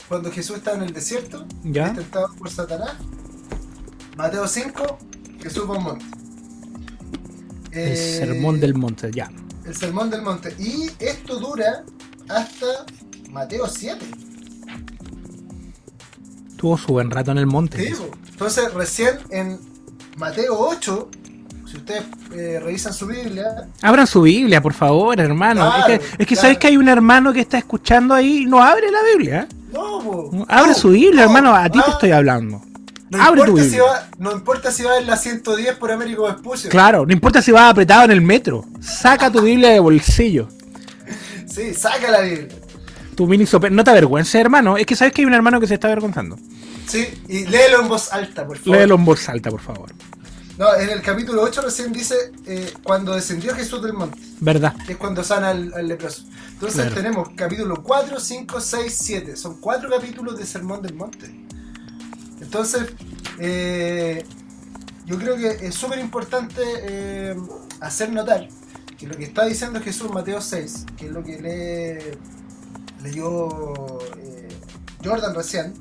[0.07, 1.87] Cuando Jesús está en el desierto, ¿Ya?
[1.87, 2.93] es tentado por Satanás.
[4.17, 4.97] Mateo 5,
[5.41, 6.05] Jesús va a un monte.
[7.71, 9.29] El Eh, sermón del monte, ya.
[9.65, 10.55] El Sermón del Monte.
[10.57, 11.83] Y esto dura
[12.29, 12.65] hasta
[13.31, 13.97] Mateo 7.
[16.55, 17.77] Tuvo su buen rato en el monte.
[17.77, 18.09] Te digo.
[18.29, 19.59] Entonces, recién en
[20.17, 21.09] Mateo 8,
[21.69, 22.03] si ustedes
[22.33, 25.61] eh, revisan su Biblia, Abran su Biblia, por favor, hermano.
[25.69, 26.41] Claro, es que, es que claro.
[26.41, 29.41] sabes que hay un hermano que está escuchando ahí y no abre la Biblia.
[29.41, 29.55] ¿eh?
[29.73, 31.53] no, po, Abre no, su Biblia, no, hermano.
[31.55, 32.61] A ti te ah, estoy hablando.
[33.09, 36.23] No abre tu importa, si va, no importa si va en la 110 por Américo
[36.23, 36.69] Vespucio.
[36.69, 38.65] Claro, no importa si vas apretado en el metro.
[38.81, 40.49] Saca tu Biblia de bolsillo.
[41.47, 42.47] Sí, saca la Biblia.
[43.15, 44.77] Tu mini sope- No te avergüences, hermano.
[44.77, 46.37] Es que sabes que hay un hermano que se está avergonzando.
[46.87, 48.77] Sí, y léelo en voz alta, por favor.
[48.77, 49.89] Léelo en voz alta, por favor.
[50.57, 52.15] No, en el capítulo 8 recién dice
[52.45, 54.73] eh, cuando descendió Jesús del monte, ¿Verdad?
[54.85, 56.23] que es cuando sana al, al leproso.
[56.53, 56.95] Entonces Claro.
[56.95, 59.35] tenemos capítulo 4, 5, 6, 7.
[59.35, 61.29] Son cuatro capítulos de Sermón del Monte.
[62.41, 62.93] Entonces,
[63.39, 64.25] eh,
[65.05, 67.35] yo creo que es súper importante eh,
[67.79, 68.47] hacer notar
[68.97, 72.17] que lo que está diciendo Jesús Mateo 6, que es lo que lee,
[73.03, 74.49] leyó eh,
[75.03, 75.73] Jordan recién,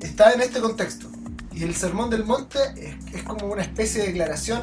[0.00, 1.08] está en este contexto.
[1.52, 4.62] Y el Sermón del Monte es, es como una especie de declaración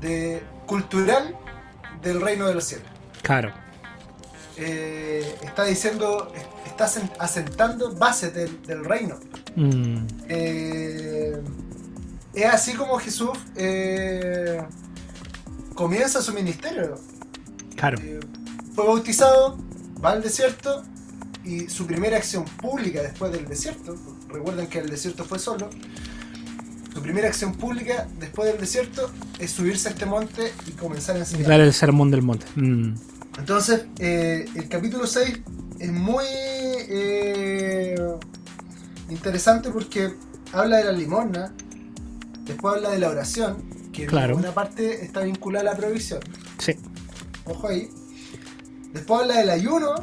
[0.00, 1.36] de, cultural
[2.02, 2.88] del reino de los cielos.
[3.22, 3.65] Claro.
[4.58, 6.32] Eh, está diciendo,
[6.66, 9.18] está asen- asentando bases del, del reino.
[9.54, 11.42] Mm, Eh,
[12.34, 14.62] es así como Jesús eh,
[15.74, 16.98] comienza su ministerio.
[17.76, 17.98] claro.
[18.74, 19.58] Fue bautizado,
[20.04, 20.82] va al desierto
[21.44, 23.96] y su primera acción pública después del desierto,
[24.28, 25.70] recuerden que el desierto fue solo,
[26.92, 31.20] su primera acción pública después del desierto es subirse a este monte y comenzar a
[31.20, 31.46] enseñar.
[31.48, 32.44] Dar el sermón del monte.
[32.56, 32.94] Mm,
[33.38, 35.40] Entonces, eh, el capítulo 6
[35.78, 37.94] es muy eh,
[39.10, 40.14] interesante porque
[40.52, 41.52] habla de la limosna,
[42.44, 44.34] después habla de la oración, que Claro.
[44.34, 46.20] en una parte está vinculada a la provisión.
[46.58, 46.74] sí.
[47.48, 47.88] Ojo ahí.
[48.92, 49.94] Después habla del ayuno.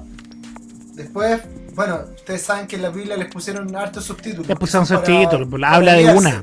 [0.94, 1.42] Después,
[1.76, 4.48] bueno, ustedes saben que en la Biblia les pusieron hartos subtítulos.
[4.48, 5.50] Le pusieron subtítulos.
[5.66, 6.42] Habla de una.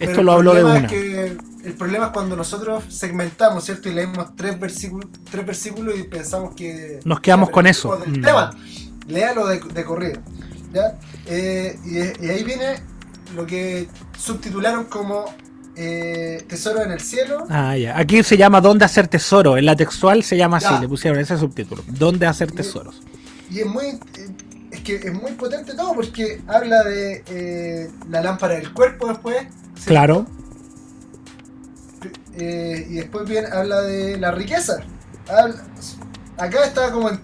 [0.00, 0.78] Esto lo habló de una.
[0.80, 3.88] es que el problema es cuando nosotros segmentamos, ¿cierto?
[3.88, 7.00] Y leemos tres versículos, tres versículos y pensamos que...
[7.04, 7.96] Nos quedamos ya, con eso.
[7.96, 8.22] del Mm.
[8.24, 8.50] tema.
[9.08, 10.20] Léalo de, de corrido.
[10.72, 10.98] ¿ya?
[11.26, 12.76] Eh, y, y ahí viene
[13.34, 15.24] lo que subtitularon como
[15.76, 17.44] eh, Tesoro en el Cielo.
[17.50, 17.98] Ah, ya.
[17.98, 19.58] Aquí se llama ¿Dónde hacer tesoro?
[19.58, 21.82] En la textual se llama así, le pusieron ese subtítulo.
[21.86, 23.02] ¿Dónde hacer tesoros?
[23.50, 23.98] Y es muy.
[24.70, 29.46] Es que es muy potente todo porque habla de eh, la lámpara del cuerpo después.
[29.84, 30.26] Claro.
[32.38, 34.78] Eh, y después bien habla de la riqueza.
[35.28, 35.64] Habla-
[36.38, 37.20] acá está como en-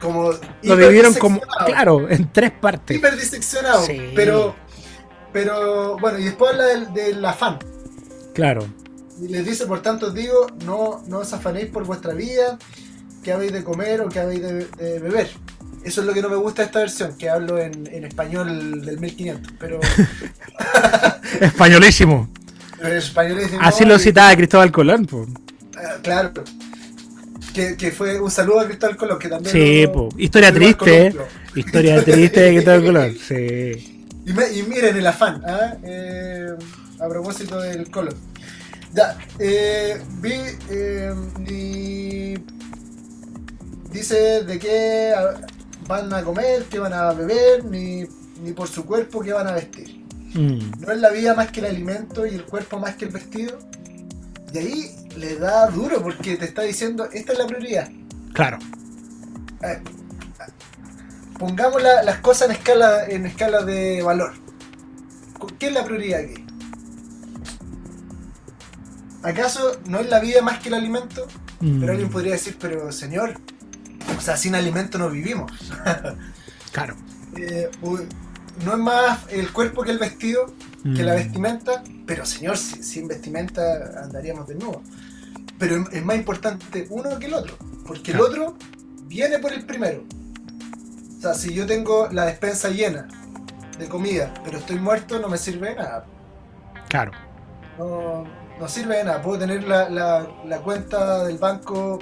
[0.00, 0.30] como
[0.62, 2.96] Lo dividieron como, claro, en tres partes.
[2.96, 4.12] hiperdiseccionado, Sí.
[4.14, 4.54] pero
[5.32, 7.58] pero bueno y después habla del, del afán
[8.34, 8.66] Claro.
[9.20, 12.58] y les dice por tanto os digo no no os afanéis por vuestra vida
[13.22, 15.28] que habéis de comer o que habéis de, de beber
[15.84, 18.82] eso es lo que no me gusta de esta versión que hablo en, en español
[18.84, 19.78] del 1500 pero
[21.40, 22.28] Españolísimo.
[22.88, 25.06] En español dicen, Así no, lo y- citaba Cristóbal Colón.
[25.76, 26.32] ah, claro
[27.54, 30.08] que, que fue un saludo a Cristóbal Colón que también Sí, lo- po.
[30.18, 31.06] historia triste.
[31.08, 31.16] ¿eh?
[31.54, 33.16] Historia triste de Cristóbal Colón.
[33.26, 34.04] Sí.
[34.26, 35.74] Y, me- y miren el afán, ¿ah?
[35.84, 36.48] Eh,
[37.00, 38.14] a propósito del color.
[38.92, 40.32] Ya, eh, vi.
[40.70, 41.14] eh,
[41.48, 42.34] y
[43.92, 45.12] dice de qué
[45.86, 48.04] van a comer, qué van a beber, ni,
[48.42, 50.02] ni por su cuerpo qué van a vestir.
[50.34, 53.10] Mm, ¿No es la vida más que el alimento y el cuerpo más que el
[53.12, 53.58] vestido?
[54.52, 57.88] Y ahí le da duro porque te está diciendo, esta es la prioridad.
[58.32, 58.58] Claro.
[61.38, 64.32] Pongamos la- las cosas en escala, en escala de valor.
[65.58, 66.44] ¿qué es la prioridad aquí?
[69.22, 71.26] ¿Acaso no es la vida más que el alimento?
[71.60, 73.34] Mm, Pero alguien podría decir, pero señor,
[74.16, 75.50] o sea, sin alimento no vivimos.
[76.72, 76.94] Claro.
[77.38, 77.70] Eh,
[78.64, 80.46] no es más el cuerpo que el vestido,
[80.82, 84.82] que la Mm, vestimenta, pero señor, si- sin vestimenta andaríamos desnudos.
[85.58, 88.26] Pero es- es más importante uno que el otro, porque Claro.
[88.26, 88.56] el otro
[89.08, 90.04] viene por el primero.
[91.18, 93.08] O sea, si yo tengo la despensa llena
[93.78, 96.06] de comida, pero estoy muerto, no me sirve de nada.
[96.88, 97.10] Claro.
[97.78, 98.24] No,
[98.60, 99.22] no sirve de nada.
[99.22, 101.98] Puedo tener la, la- la cuenta del banco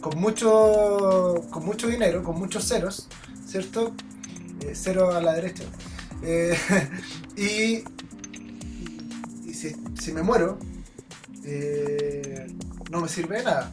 [0.00, 3.08] con mucho, con mucho dinero, con muchos ceros,
[3.46, 3.92] ¿cierto?
[4.62, 5.64] Eh, cero a la derecha.
[6.22, 6.56] Eh,
[7.36, 7.84] y
[9.48, 10.58] y si, si me muero,
[11.44, 12.46] eh,
[12.90, 13.72] no me sirve de nada.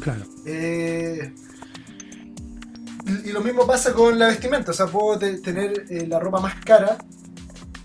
[0.00, 0.24] Claro.
[0.46, 1.32] Eh,
[3.24, 6.54] y lo mismo pasa con la vestimenta, o sea, puedo te- tener la ropa más
[6.64, 6.98] cara,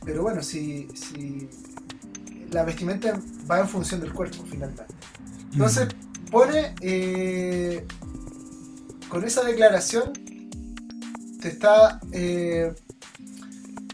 [0.06, 1.48] pero bueno, si, si
[2.52, 4.84] la vestimenta va en función del cuerpo, finalmente.
[5.54, 5.88] Entonces,
[6.30, 7.86] pone, eh,
[9.08, 10.12] con esa declaración,
[11.44, 12.74] te está eh,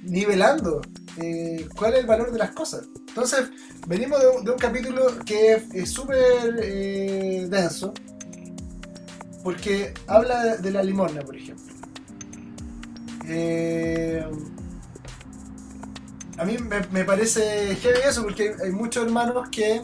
[0.04, 0.82] nivelando
[1.18, 2.88] eh, cuál es el valor de las cosas.
[3.08, 3.50] Entonces,
[3.88, 7.92] venimos de un, de un capítulo que es- súper eh, denso,
[9.44, 11.66] porque habla de, de la limosna, por ejemplo.
[13.28, 14.24] Eh,
[16.38, 19.82] a mí me, me parece heavy eso, porque hay, hay muchos hermanos que.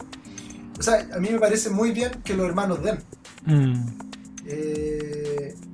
[0.78, 2.98] O sea, a mí me parece muy bien que los hermanos den.
[3.44, 3.88] Mm,
[4.46, 5.25] eh,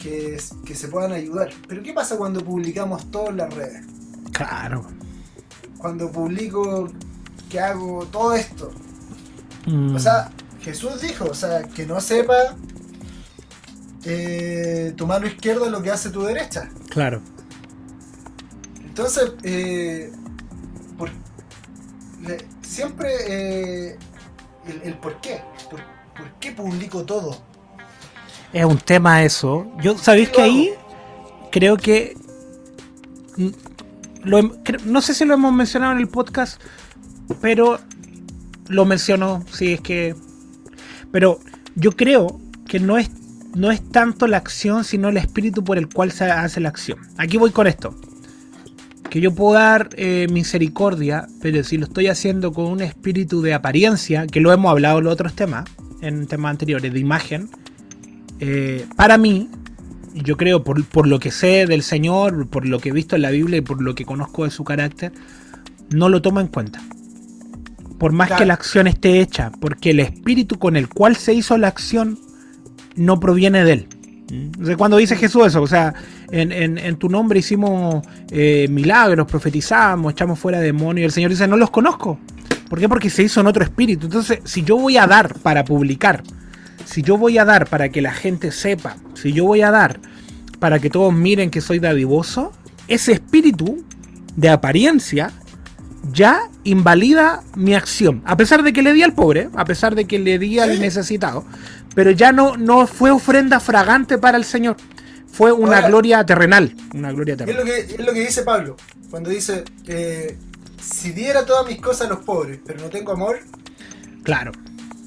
[0.02, 1.50] que, que se puedan ayudar.
[1.68, 3.84] Pero ¿qué pasa cuando publicamos todo en las redes?
[4.32, 4.86] claro.
[5.78, 6.88] Cuando publico
[7.50, 8.70] que hago todo esto.
[9.66, 12.34] Mm, O sea, Jesús dijo, o sea, que no sepa
[14.04, 16.68] eh, tu mano izquierda lo que hace tu derecha.
[16.90, 17.20] claro.
[18.84, 20.12] Entonces, eh,
[20.98, 21.08] por-
[22.26, 23.98] le- siempre eh,
[24.66, 25.42] el, el por qué.
[25.70, 25.80] Por,
[26.16, 27.42] por qué publico todo?
[28.52, 29.70] Es un tema eso.
[29.82, 30.70] Yo, ¿sabéis que ahí
[31.50, 32.16] creo que
[34.84, 36.60] no sé si lo hemos mencionado en el podcast,
[37.40, 37.78] pero
[38.68, 40.14] lo menciono, sí es que
[41.10, 41.40] pero
[41.74, 43.10] yo creo que no es
[43.54, 46.98] no es tanto la acción, sino el espíritu por el cual se hace la acción.
[47.18, 47.94] Aquí voy con esto.
[49.10, 53.52] Que yo puedo dar eh, misericordia, pero si lo estoy haciendo con un espíritu de
[53.52, 55.68] apariencia, que lo hemos hablado en los otros temas,
[56.00, 57.50] en temas anteriores, de imagen,
[58.44, 59.48] eh, para mí,
[60.14, 63.22] yo creo, por, por lo que sé del Señor, por lo que he visto en
[63.22, 65.12] la Biblia y por lo que conozco de su carácter,
[65.90, 66.80] no lo toma en cuenta.
[67.98, 68.40] Por más Claro.
[68.40, 72.18] que la acción esté hecha, porque el espíritu con el cual se hizo la acción
[72.96, 73.88] no proviene de él.
[74.60, 75.94] O sea, cuando dice Jesús eso, o sea,
[76.30, 81.30] en, en- en tu nombre hicimos eh, milagros, profetizamos, echamos fuera demonios, y el Señor
[81.30, 82.18] dice, no los conozco.
[82.68, 82.88] ¿Por qué?
[82.88, 84.06] Porque se hizo en otro espíritu.
[84.06, 86.22] Entonces, si yo voy a dar para publicar,
[86.84, 90.00] si yo voy a dar para que la gente sepa, si yo voy a dar
[90.58, 92.52] para que todos miren que soy dadivoso,
[92.88, 93.84] ese espíritu
[94.36, 95.30] de apariencia
[96.12, 98.22] ya invalida mi acción.
[98.24, 100.80] A pesar de que le di al pobre, a pesar de que le di al
[100.80, 101.44] necesitado,
[101.94, 104.76] pero ya no, no fue ofrenda fragante para el Señor.
[105.30, 106.74] Fue una Ahora- gloria terrenal.
[106.94, 107.64] Una gloria Es lo terrenal.
[107.66, 108.76] que, es lo que dice Pablo,
[109.10, 110.36] cuando dice, eh,
[110.80, 113.38] si diera todas mis cosas a los pobres, pero no tengo amor,
[114.24, 114.52] Claro.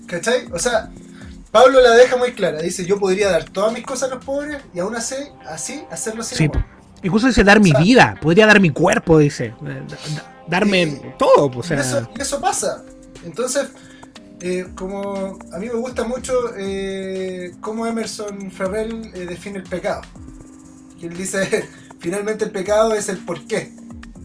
[0.08, 0.46] ¿cachai?
[0.52, 0.90] O sea,
[1.64, 4.62] Pablo la deja muy clara, dice, yo podría dar todas mis cosas a los pobres
[4.74, 5.16] y aún así,
[5.48, 6.44] así hacerlo sin Sí.
[6.46, 6.66] amor.
[7.02, 9.54] Incluso dice dar mi O sea- vida, podría dar mi cuerpo, dice.
[9.62, 11.86] Da- da- Darme Y- todo, pues, o Y sea.
[12.00, 12.84] eso, y eso pasa.
[13.26, 13.68] Entonces,
[14.42, 20.02] eh, como a mí me gusta mucho eh, cómo Emerson Ferrell eh, define el pecado.
[21.02, 21.68] Él dice,
[22.00, 23.72] finalmente el pecado es el por qué,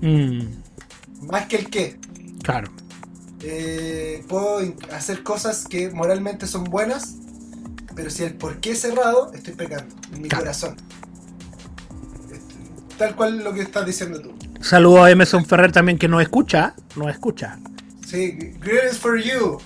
[0.02, 1.96] mm, más que el qué.
[2.42, 2.70] claro.
[4.28, 4.60] Puedo
[4.92, 7.14] hacer cosas que moralmente son buenas,
[8.00, 10.44] pero si el por qué es cerrado, estoy pecando en mi Claro.
[10.44, 10.74] corazón.
[12.32, 12.54] Este,
[12.96, 14.32] Tal cual lo que estás diciendo tú.
[14.62, 16.74] Saludo a Emerson Ferrer también que nos escucha.
[16.96, 17.58] Nos escucha.
[18.06, 19.58] Sí, greetings for you,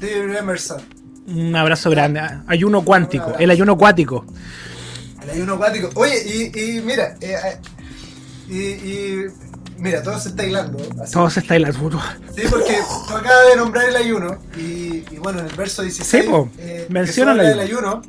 [0.00, 0.82] dear Emerson.
[1.28, 2.20] Un abrazo grande.
[2.46, 3.32] Ayuno cuántico.
[3.38, 4.26] El ayuno acuático.
[5.22, 5.88] El ayuno acuático.
[5.94, 6.22] Oye,
[6.54, 7.58] y, y mira, eh, eh,
[8.50, 9.26] y, y
[9.78, 10.78] mira, todo se está hilando.
[11.02, 11.12] así.
[11.12, 15.46] Todos está la Sí, porque tú acabas de nombrar el ayuno y, y bueno, en
[15.46, 18.02] el verso 16 Sí, eh, menciona el ayuno,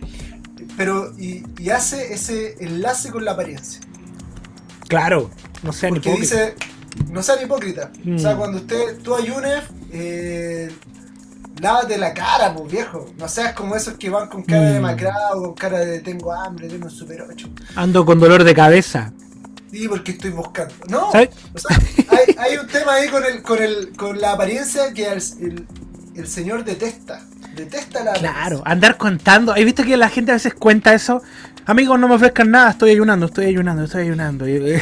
[0.78, 3.82] pero y, y hace ese enlace con la apariencia.
[4.88, 5.30] Claro.
[5.64, 6.40] No sean Porque hipócritas.
[6.40, 6.56] dice,
[7.12, 7.90] no sean hipócritas.
[8.16, 8.38] O sea, Mm.
[8.38, 10.72] cuando usted, tú ayunes, eh,
[11.62, 13.06] lávate la cara, pues viejo.
[13.18, 14.84] No seas como esos que van con cara de Mm.
[14.84, 17.50] macrado, con cara de tengo hambre, tengo un super 8.
[17.76, 19.12] Ando con dolor de cabeza.
[19.72, 20.74] Sí, porque estoy buscando.
[20.90, 21.30] No, ¿Sabes?
[21.54, 21.78] o sea,
[22.10, 25.66] hay, hay un tema ahí con el, con el, con la apariencia que el, el,
[26.16, 27.22] el señor detesta.
[27.56, 29.52] Detesta la Claro, andar contando.
[29.52, 31.22] ¿Has visto que la gente a veces cuenta eso?
[31.66, 34.46] Amigos, no me ofrezcan nada, estoy ayunando, estoy ayunando, estoy ayunando.
[34.48, 34.82] Eh,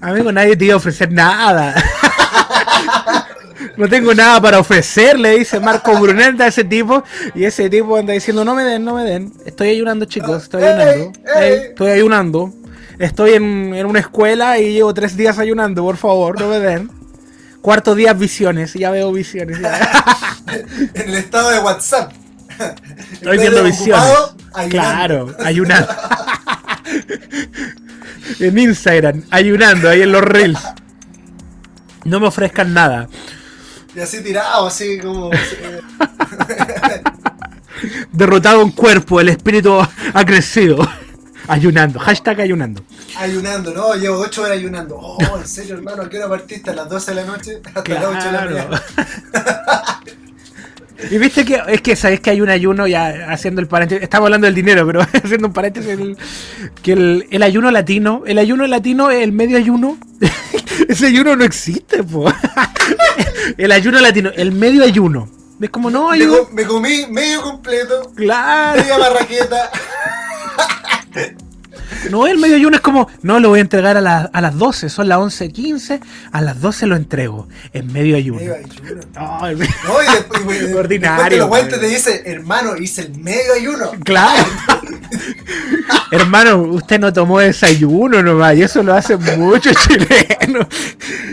[0.00, 1.74] Amigo, nadie te iba a ofrecer nada.
[3.76, 7.02] No tengo nada para ofrecerle, dice Marco Brunel a ese tipo.
[7.34, 9.32] Y ese tipo anda diciendo, no me den, no me den.
[9.46, 11.12] Estoy ayunando, chicos, estoy Ey, ayunando.
[11.36, 11.42] ey.
[11.44, 12.52] Ey, estoy ayunando.
[12.98, 16.90] Estoy en, en una escuela y llevo tres días ayunando, por favor, no me den.
[17.60, 19.60] Cuarto día visiones, ya veo visiones.
[19.60, 20.04] ya.
[20.94, 22.10] En el estado de WhatsApp.
[23.12, 24.02] Estoy viendo visiones.
[24.54, 24.70] Ayunando.
[24.70, 25.88] Claro, ayunando.
[28.40, 30.58] en Instagram, ayunando, ahí en los reels.
[32.04, 33.08] No me ofrezcan nada.
[33.94, 35.30] Y así tirado, así como.
[38.12, 39.78] Derrotado un cuerpo, el espíritu
[40.14, 40.78] ha crecido.
[41.48, 42.82] Ayunando, hashtag ayunando.
[43.16, 43.94] ayunando, ¿no?
[43.94, 44.96] Llevo 8 horas ayunando.
[44.96, 46.70] Oh, en serio, hermano, ¿a qué hora partiste?
[46.70, 47.60] ¿A las 12 de la noche?
[47.74, 48.82] Hasta las 8 de la mañana.
[51.10, 54.26] Y viste que es que sabes que hay un ayuno ya haciendo el paréntesis, estamos
[54.26, 56.16] hablando del dinero, pero haciendo un paréntesis el-
[56.82, 59.96] que el, el ayuno latino, el ayuno latino, el medio ayuno,
[60.88, 62.30] ese ayuno no existe, po.
[63.56, 65.30] El ayuno latino, el medio ayuno.
[65.60, 66.38] Es como no Me, ayuno.
[66.38, 68.80] co- me comí medio completo, Claro.
[68.80, 69.70] media barraqueta.
[72.10, 74.56] No, el medio ayuno es como, no, lo voy a entregar a, la- a las
[74.58, 76.00] 12, son las 11.15,
[76.32, 78.40] a las 12 lo entrego, en medio ayuno.
[78.40, 79.00] Medio ayuno.
[79.14, 81.80] No, el- No, y después, y después Ordinario, de los guantes güey.
[81.90, 83.90] te dice, hermano, hice el medio ayuno.
[84.04, 84.44] Claro.
[86.10, 90.66] Hermano, usted no tomó desayuno nomás, y eso lo hacen muchos chilenos.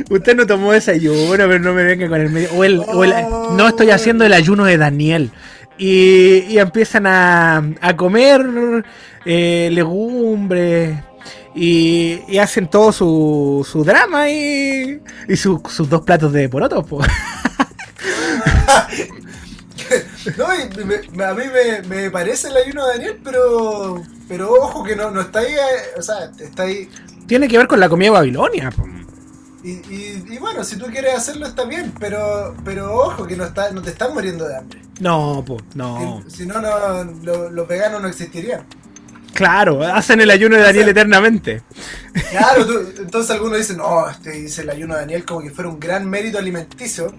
[0.10, 2.50] Usted no tomó desayuno, pero no me venga con el medio.
[2.54, 3.12] O el, o el-
[3.56, 5.32] no estoy haciendo el ayuno de Daniel.
[5.78, 8.84] Y, y empiezan a, a comer
[9.26, 10.98] eh, legumbres.
[11.58, 16.86] Y, y hacen todo su, su drama y, y su- sus dos platos de porotos.
[16.86, 17.00] po.
[20.38, 20.84] No, y
[21.14, 25.12] me- a mí me, me parece el ayuno de Daniel, pero pero ojo que no,
[25.12, 26.90] no está ahí, eh, o sea, está ahí.
[27.28, 28.72] Tiene que ver con la comida de Babilonia.
[28.72, 28.84] po.
[29.66, 33.46] Y, y, y bueno, si tú quieres hacerlo está bien, pero pero ojo que no
[33.46, 34.80] está no te estás muriendo de hambre.
[35.00, 36.24] No, po, no.
[36.28, 38.64] Si- Si no, no lo- los veganos no existirían.
[39.34, 41.64] Claro, hacen el ayuno de Daniel eternamente.
[42.30, 45.70] Claro, tú- entonces algunos dicen, no, este dice el ayuno de Daniel como que fuera
[45.70, 47.14] un gran mérito alimenticio.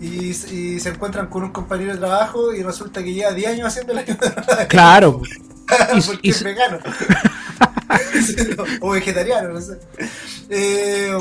[0.00, 3.66] Y, y se encuentran con un compañero de trabajo y resulta que lleva 10 años
[3.66, 4.68] haciendo el ayuno de Daniel.
[4.68, 5.22] Claro.
[6.06, 6.78] Porque y- es vegano.
[8.80, 9.78] o vegetariano, no sé.
[10.50, 11.12] Eh,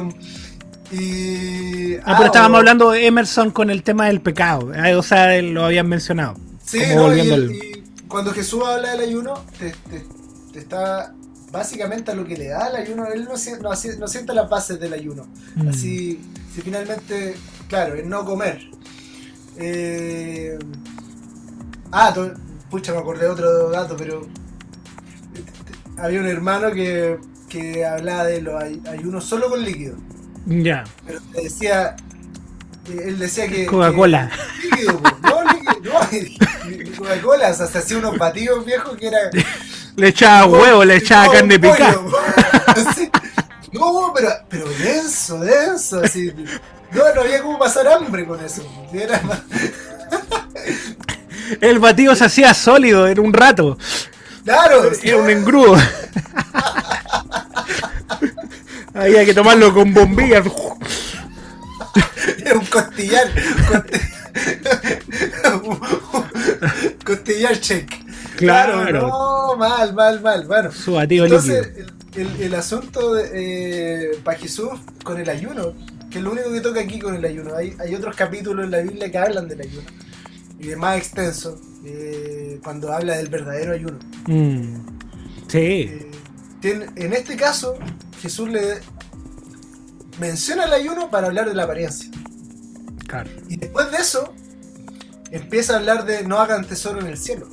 [0.91, 1.95] y.
[1.97, 4.73] Ah, pero ah, estábamos o- hablando de Emerson con el tema del pecado.
[4.73, 6.35] eh, O sea, lo habían mencionado.
[6.65, 10.05] Sí, no, y, el- cuando Jesús habla del ayuno, te, te-
[10.53, 11.13] te está
[11.51, 13.05] básicamente a lo que le da el ayuno.
[13.07, 15.27] Él no, no, siente las bases del ayuno.
[15.55, 15.67] Mm.
[15.69, 16.19] Así,
[16.53, 17.35] si finalmente,
[17.67, 18.61] claro, es no comer.
[19.57, 20.57] Eh,
[21.91, 22.33] ah, to-
[22.69, 24.27] pucha, me acordé de otro dato, pero
[25.97, 27.17] había un hermano que,
[27.49, 29.95] que hablaba de los ay- ayunos solo con líquido.
[30.49, 30.85] Ya.
[31.05, 31.95] Pero te decía,
[32.89, 33.65] él decía que.
[33.65, 34.31] Coca-Cola.
[34.63, 39.17] líquido, po, no líquido, no, Coca-Cola, o sea, se hacía unos batidos viejos que era.
[39.97, 41.99] Le echaba huevo, le echaba carne picada.
[43.73, 46.31] No, pero, pero denso, denso, así.
[46.91, 48.61] No, no había como pasar hambre con eso.
[48.93, 49.41] Era más-
[51.61, 53.77] El batido se hacía sólido en un rato.
[54.43, 54.91] Claro.
[55.01, 55.75] Era un engrudo.
[58.97, 60.45] Había que tomarlo con bombillas.
[62.43, 63.27] Era un costillar.
[63.69, 64.01] costi-
[67.05, 68.05] costillar shake.
[68.37, 69.07] Claro.
[69.07, 70.45] No, mal, mal, mal.
[70.45, 71.71] Bueno, Su entonces
[72.15, 74.69] el, el- el asunto de, eh, para Jesús
[75.03, 75.73] con el ayuno,
[76.09, 77.55] que es lo único que toca aquí con el ayuno.
[77.55, 79.87] Hay, hay otros capítulos en la Biblia que hablan del ayuno.
[80.59, 83.99] Y es más extenso, eh, cuando habla del verdadero ayuno.
[84.27, 84.75] Mm.
[85.47, 85.57] Sí.
[85.89, 86.06] Eh,
[86.67, 87.75] tiene- en este caso,
[88.21, 88.79] Jesús le
[90.19, 92.09] menciona el ayuno para hablar de la apariencia.
[93.07, 93.29] Claro.
[93.47, 94.33] Y después de eso,
[95.31, 97.47] empieza a hablar de no hagan tesoro en el cielo.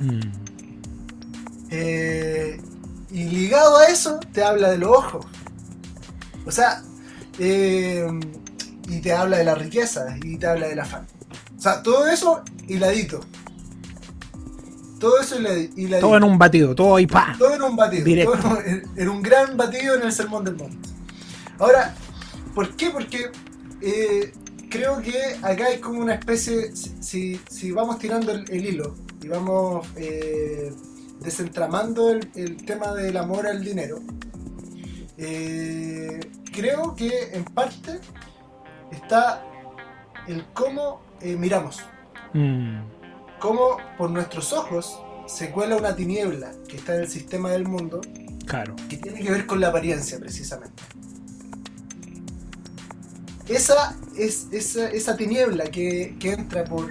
[0.00, 0.20] Mm.
[1.70, 2.60] Eh,
[3.10, 5.26] y ligado a eso, te habla de los ojos.
[6.46, 6.82] O sea,
[7.38, 8.06] eh,
[8.88, 11.06] y te habla de la riqueza, y te habla del afán.
[11.56, 13.20] O sea, todo eso hiladito.
[14.98, 16.06] Todo eso hiladi- hiladito.
[16.06, 17.34] Todo en un batido, todo ahí pa.
[17.38, 18.04] Todo en un batido.
[18.04, 18.32] Directo.
[18.38, 20.88] todo en, en un gran batido en el Sermón del Monte.
[21.58, 21.94] Ahora,
[22.54, 22.90] ¿por qué?
[22.90, 23.30] Porque
[23.80, 24.32] eh,
[24.70, 27.40] creo que acá hay como una especie, si,
[27.72, 30.72] vamos tirando el, el hilo y vamos eh,
[31.20, 34.00] desentramando el, el tema del amor al dinero,
[35.20, 36.20] Eh,
[36.52, 37.98] creo que en parte
[38.92, 39.42] está
[40.28, 41.80] el cómo miramos,
[42.34, 42.78] Mm,
[43.38, 48.00] cómo por nuestros ojos se cuela una tiniebla que está en el sistema del mundo
[48.46, 48.74] claro.
[48.88, 50.82] que tiene que ver con la apariencia precisamente.
[53.48, 56.88] Esa es esa, esa tiniebla que, que entra por,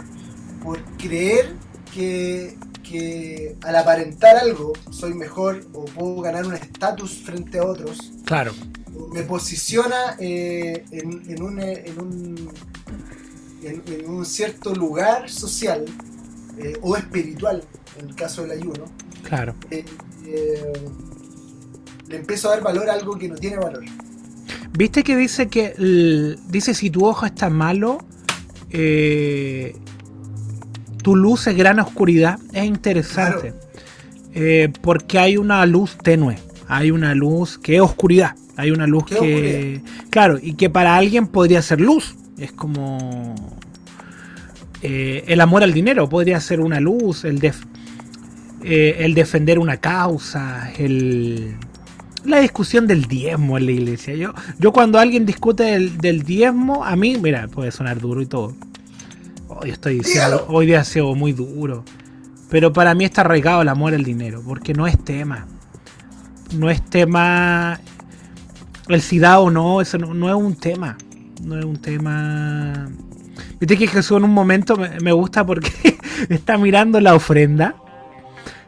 [0.63, 1.53] por creer
[1.93, 8.11] que, que al aparentar algo soy mejor o puedo ganar un estatus frente a otros,
[8.25, 8.53] Claro.
[9.11, 12.51] me posiciona eh, en, en un, en, un,
[13.61, 15.85] en- en un cierto lugar social
[16.59, 17.63] eh, o espiritual,
[17.99, 18.85] en el caso del ayuno,
[19.23, 19.55] Claro.
[19.71, 19.83] eh,
[20.25, 20.73] eh,
[22.07, 23.83] le empiezo a dar valor a algo que no tiene valor.
[24.77, 27.97] ¿Viste que dice que el- dice si tu ojo está malo,
[31.03, 32.39] tu luz es gran oscuridad?
[32.53, 33.53] Es interesante.
[34.81, 36.37] Porque hay una luz tenue,
[36.67, 39.81] hay una luz que es oscuridad, hay una luz ¿Qué que,
[40.11, 42.15] claro, y que para alguien podría ser luz.
[42.37, 43.33] Es como
[44.81, 47.65] eh, el amor al dinero podría ser una luz, el def-
[48.63, 51.55] eh, el defender una causa, el
[52.25, 54.13] la discusión del diezmo en la iglesia.
[54.15, 58.25] Yo, yo cuando alguien discute del, del diezmo, a mí, mira, puede sonar duro y
[58.25, 58.53] todo.
[59.47, 61.85] Hoy estoy diciendo, hoy día sido muy duro.
[62.49, 65.47] Pero para mí está arraigado el amor al dinero, porque no es tema.
[66.53, 67.79] No es tema.
[68.89, 70.97] El si da o no, eso no, no es un tema.
[71.43, 72.89] No es un tema.
[73.59, 75.71] Viste que Jesús en un momento me, me gusta porque
[76.29, 77.75] está mirando la ofrenda.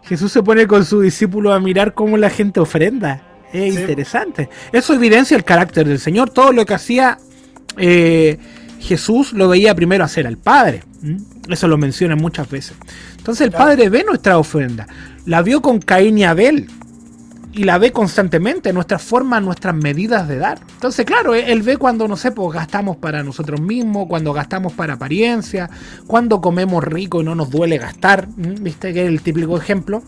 [0.03, 3.24] Jesús se pone con su discípulo a mirar cómo la gente ofrenda.
[3.53, 3.82] Es Sí.
[3.82, 4.49] interesante.
[4.72, 6.30] Eso evidencia el carácter del Señor.
[6.30, 7.17] Todo lo que hacía
[7.78, 8.38] eh,
[8.80, 10.84] Jesús lo veía primero hacer al Padre.
[11.03, 11.17] ¿m?
[11.49, 12.76] Eso lo menciona muchas veces.
[13.17, 13.65] Entonces el Claro.
[13.65, 14.88] Padre ve nuestra ofrenda.
[15.26, 16.67] La vio con Caín y Abel.
[17.52, 20.60] Y la ve constantemente, nuestras formas, nuestras medidas de dar.
[20.74, 24.74] Entonces, claro, él él ve cuando, no sé, pues gastamos para nosotros mismos, cuando gastamos
[24.74, 25.70] para apariencia,
[26.06, 28.28] cuando comemos rico y no nos duele gastar.
[28.38, 30.04] ¿Viste que es el típico ejemplo?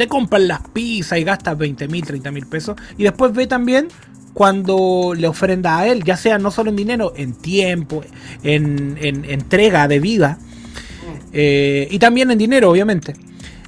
[0.00, 2.74] te compran las pizzas y gastas 20 mil, 30 mil pesos.
[2.96, 3.88] Y después ve también
[4.32, 8.02] cuando le ofrenda a él, ya sea no solo en dinero, en tiempo,
[8.42, 10.38] en, en entrega de vida.
[11.34, 13.12] eh, y también en dinero, obviamente.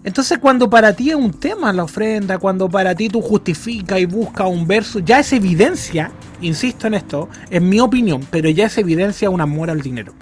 [0.04, 4.06] Entonces, cuando para ti es un tema la ofrenda, cuando para ti tú justificas y
[4.06, 8.78] buscas un verso, ya es evidencia, insisto en esto, en mi opinión, pero ya es
[8.78, 10.12] evidencia un amor al dinero.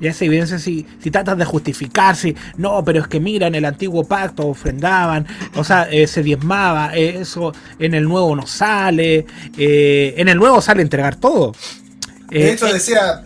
[0.00, 3.54] Ya es evidencia si, si tratas de justificar, si no, pero es que mira, en
[3.54, 5.26] el antiguo pacto ofrendaban,
[5.56, 9.26] o sea, eh, se diezmaba, eh, eso en el nuevo no sale,
[9.56, 11.54] eh, en el nuevo sale entregar todo.
[12.30, 13.22] De hecho, decía,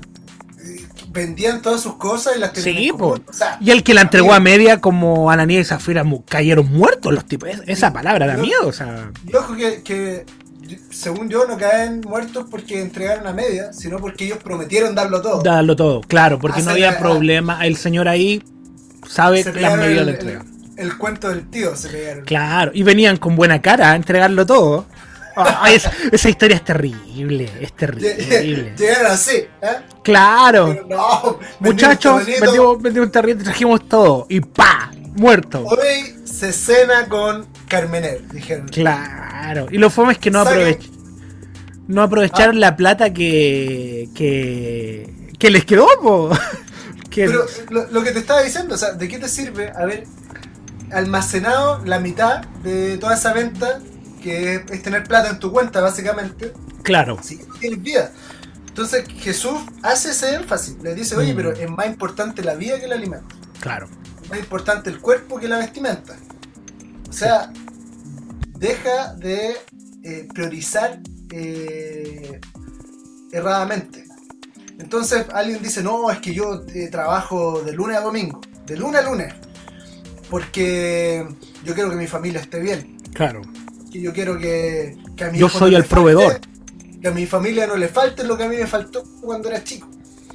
[1.18, 2.90] vendían todas sus cosas y las tenían Sí.
[3.28, 7.12] O sea, y el que la entregó a media como Ananías y Zafira cayeron muertos
[7.12, 7.48] los tipos.
[7.50, 9.10] Es- Esa palabra da Yo- miedo, o sea.
[9.26, 10.24] y ojo que, que,
[10.90, 15.42] según yo, no caen muertos porque entregaron a media, sino porque ellos prometieron darlo todo.
[15.42, 17.64] Darlo todo, claro, porque no había le- problema.
[17.66, 18.42] El señor ahí
[19.08, 20.44] sabe se las medidas de entrega.
[20.76, 22.24] el- el cuento del tío, se pegaron.
[22.24, 24.86] Claro, y venían con buena cara a entregarlo todo.
[25.60, 28.74] Ay, esa, esa historia es terrible, es terrible.
[28.78, 29.76] Llegaron así, ¿eh?
[30.02, 34.90] Claro, Pero no, muchachos, vendimos vendimos, un terrible, trajimos todo y ¡pa!
[35.16, 35.64] Muerto.
[35.64, 38.68] Hoy se cena con Carmener, dijeron.
[38.68, 40.90] Claro, y lo fome es que no Saquen- aprovech
[41.88, 45.86] no aprovecharon la plata que, que que les quedó.
[47.10, 50.04] Que- Pero lo, lo que te estaba diciendo, o sea, ¿de qué te sirve haber
[50.92, 53.80] almacenado la mitad de toda esa venta,
[54.28, 56.52] que es, es tener plata en tu cuenta, básicamente,
[56.82, 58.12] claro, si tienes vida?
[58.68, 61.36] Entonces Jesús hace ese énfasis, le dice, oye, Mm.
[61.36, 63.88] pero es más importante la vida que el alimento, claro.
[64.22, 66.16] es más importante el cuerpo que la vestimenta.
[67.08, 67.50] O sea,
[68.58, 69.56] deja de
[70.04, 71.00] eh, priorizar
[71.32, 72.40] eh,
[73.32, 74.04] erradamente.
[74.78, 79.00] Entonces alguien dice, no, es que yo eh, trabajo de lunes a domingo, de lunes
[79.00, 79.34] a lunes,
[80.30, 81.26] porque
[81.64, 83.42] yo quiero que mi familia esté bien, Claro.
[83.98, 86.40] Que yo quiero que, que a mi Yo soy no el proveedor.
[87.00, 89.62] que a mi familia no le falte lo que a mí me faltó cuando era
[89.64, 89.88] chico.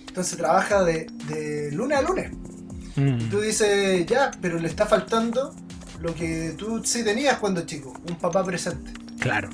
[0.08, 2.32] Entonces trabaja de, de lunes a lunes.
[2.96, 5.56] Mm, Y tú dices, ya, pero le está faltando
[6.02, 8.92] lo que tú sí tenías cuando chico, un papá presente.
[9.20, 9.50] claro.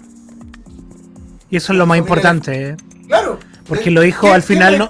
[1.52, 2.78] Y eso es lo más importante, ¿eh?
[3.08, 3.40] Claro.
[3.70, 3.92] Porque ¿eh?
[3.94, 4.88] los hijos ¿Qué- al final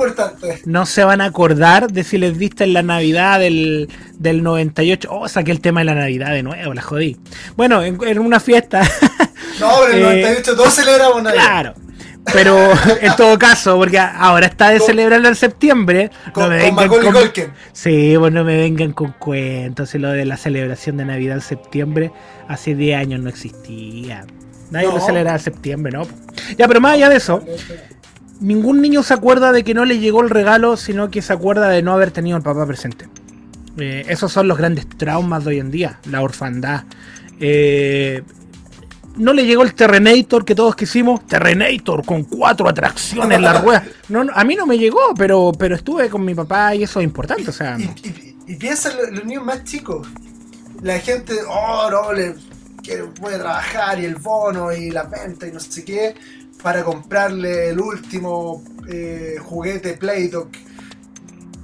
[0.65, 5.07] no- se van a acordar de si les diste en la Navidad del, del 98.
[5.11, 7.17] Oh, saqué el tema de la Navidad de nuevo, la jodí.
[7.55, 8.81] Bueno, en, en una fiesta,
[9.59, 11.43] No, pero en el Eh, 98 todos celebramos Navidad.
[11.43, 11.73] claro.
[12.33, 12.57] Pero
[13.01, 16.87] en todo caso, porque ahora está de Con- celebrarlo en septiembre, Con, no me vengan
[16.87, 17.03] con-.
[17.73, 19.95] Sí, pues no me vengan con cuentos.
[19.95, 22.11] y Lo de la celebración de Navidad en septiembre
[22.47, 24.25] hace 10 años no existía.
[24.69, 24.95] Nadie No.
[24.95, 26.03] lo celebra en septiembre, ¿no?
[26.57, 27.43] Ya, pero más allá de eso,
[28.39, 31.69] ningún niño se acuerda de que no le llegó el regalo, sino que se acuerda
[31.69, 33.07] de no haber tenido al papá presente.
[33.77, 36.83] Eh, esos son los grandes traumas de hoy en día, la orfandad.
[37.39, 38.23] Eh,
[39.17, 41.25] no le llegó el Terrenator que todos quisimos.
[41.27, 43.83] Terrenator con cuatro atracciones en la rueda.
[44.07, 46.99] No, no, a mí no me llegó, pero, pero estuve con mi papá y eso
[46.99, 47.49] es importante.
[47.49, 47.83] O sea, Y,
[48.47, 50.07] y- piensa en lo- los niños más chicos.
[50.81, 52.35] La gente, oh, no, le,
[53.19, 56.15] voy a trabajar y el bono y la venta y no sé qué,
[56.61, 60.49] para comprarle el último eh, juguete Playdoc,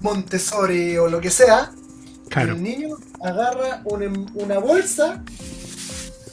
[0.02, 1.72] Montessori o lo que sea.
[2.30, 2.54] claro.
[2.54, 5.24] El niño agarra un- una bolsa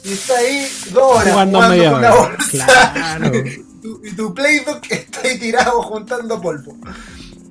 [0.03, 2.15] y está ahí dos horas Jugando jugando, con hora.
[2.15, 2.65] bolsa.
[2.93, 3.31] Claro.
[3.83, 6.77] Tu- y tu Playdoc está ahí tirado juntando polvo.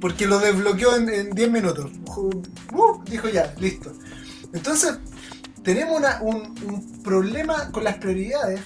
[0.00, 1.90] Porque lo desbloqueó en, en 10 minutos.
[2.16, 3.92] Uh, dijo ya, listo.
[4.54, 4.94] Entonces,
[5.62, 8.60] tenemos una- un, un problema con las prioridades.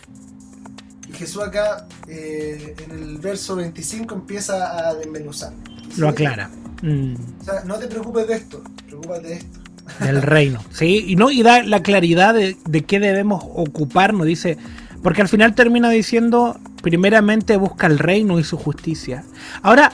[1.17, 5.53] Jesús acá, eh, en el verso 25, empieza a desmenuzar.
[5.97, 6.51] Lo aclara.
[6.83, 7.15] Mm.
[7.41, 9.61] O sea, no te preocupes de esto, preocúpate de esto.
[10.01, 10.63] del reino.
[10.71, 14.59] Sí, y no, y da la claridad de, de qué debemos ocuparnos, dice,
[15.03, 19.25] porque al final termina diciendo, primeramente busca el reino y su justicia.
[19.63, 19.93] Ahora,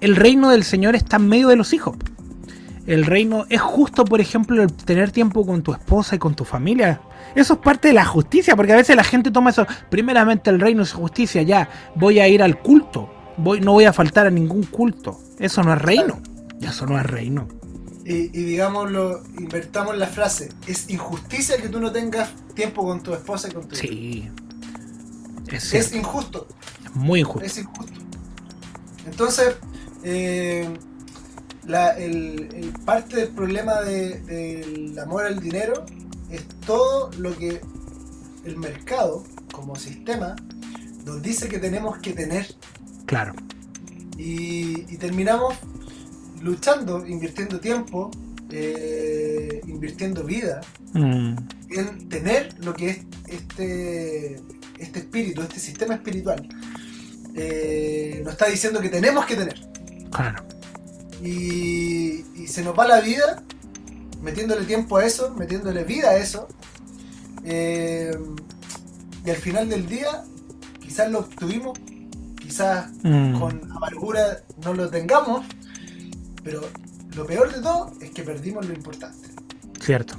[0.00, 1.96] el reino del Señor está en medio de los hijos.
[2.86, 6.44] El reino es justo, por ejemplo, el tener tiempo con tu esposa y con tu
[6.44, 7.00] familia.
[7.34, 9.66] Eso es parte de la justicia, porque a veces la gente toma eso.
[9.90, 13.10] Primeramente el reino su justicia, ya, voy a ir al culto.
[13.36, 15.20] Voy, no voy a faltar a ningún culto.
[15.38, 16.20] Eso no es reino.
[16.60, 17.48] Eso no es reino.
[18.06, 20.50] Y, y digámoslo, invertamos la frase.
[20.66, 23.86] Es injusticia que tú no tengas tiempo con tu esposa y con tu hijo.
[23.86, 24.30] Sí.
[25.50, 26.46] Es, Es injusto,
[26.84, 27.44] es muy injusto.
[27.46, 27.92] es injusto.
[29.06, 29.56] Entonces,
[30.02, 30.68] eh,
[31.66, 35.84] la- el, el parte del problema de- del amor al dinero
[36.36, 37.60] es todo lo que
[38.44, 40.36] el mercado, como sistema,
[41.04, 42.54] nos dice que tenemos que tener.
[43.06, 43.34] Claro.
[44.16, 45.54] Y, y terminamos
[46.40, 48.10] luchando, invirtiendo tiempo,
[48.50, 50.60] eh, invirtiendo vida
[50.94, 51.36] Mm,
[51.70, 54.36] en tener lo que es este,
[54.78, 56.48] este espíritu, este sistema espiritual.
[57.34, 59.60] Eh, nos está diciendo que tenemos que tener.
[60.10, 60.44] claro.
[61.22, 63.42] Y, y se nos va la vida
[64.24, 66.48] metiéndole tiempo a eso, metiéndole vida a eso.
[67.44, 68.16] Eh,
[69.24, 70.24] y al final del día,
[70.80, 71.78] quizás lo obtuvimos,
[72.40, 75.44] quizás Mm, con amargura no lo tengamos,
[76.42, 76.62] pero
[77.14, 79.28] lo peor de todo es que perdimos lo importante.
[79.80, 80.14] Cierto.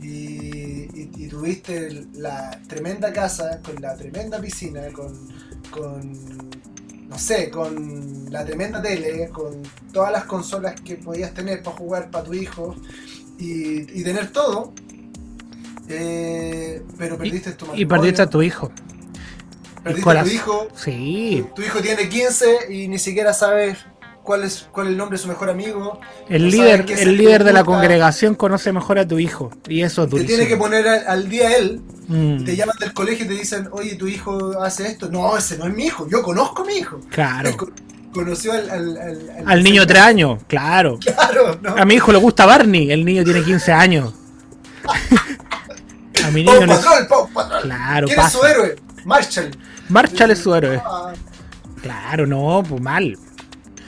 [0.00, 5.12] Y, y- y tuviste la tremenda casa, con la tremenda piscina, con,
[5.70, 6.12] con,
[7.08, 9.62] no sé, con la tremenda tele, con
[9.92, 12.74] todas las consolas que podías tener para jugar para tu hijo
[13.38, 14.72] y, y tener todo,
[15.88, 18.70] eh, pero perdiste tu Y perdiste a tu hijo.
[19.84, 21.44] perdiste a tu hijo, Sí.
[21.54, 23.78] tu hijo tiene 15 y ni siquiera sabes
[24.24, 26.00] cuál es, cuál es el nombre de su mejor amigo.
[26.28, 29.50] El no líder, el líder de la congregación conoce mejor a tu hijo.
[29.68, 30.36] Y eso es Te durísimo.
[30.36, 33.68] tiene que poner al, al día él Mm, te llaman del colegio y te dicen,
[33.72, 35.08] oye, tu hijo hace esto.
[35.10, 37.00] No, ese no es mi hijo, yo conozco a mi hijo.
[37.10, 37.50] Claro.
[38.12, 40.98] Conoció al, al, al, Al niño de tres años, claro.
[40.98, 41.76] Claro, ¿no?
[41.76, 44.14] A mi hijo le gusta Barney, el niño tiene 15 años.
[46.24, 46.60] A mi niño.
[47.62, 48.38] Claro, ¿Quién es pasa.
[48.38, 48.76] su héroe?
[49.04, 49.50] Marshall.
[49.88, 50.80] Marshall es su héroe.
[50.84, 51.12] Ah,
[51.82, 53.16] Claro, no, pues mal.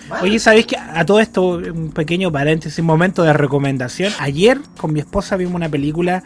[0.08, 0.22] mal.
[0.22, 4.12] Oye, ¿sabéis que a todo esto, un pequeño paréntesis, momento de recomendación?
[4.20, 6.22] Ayer con mi esposa vimos una película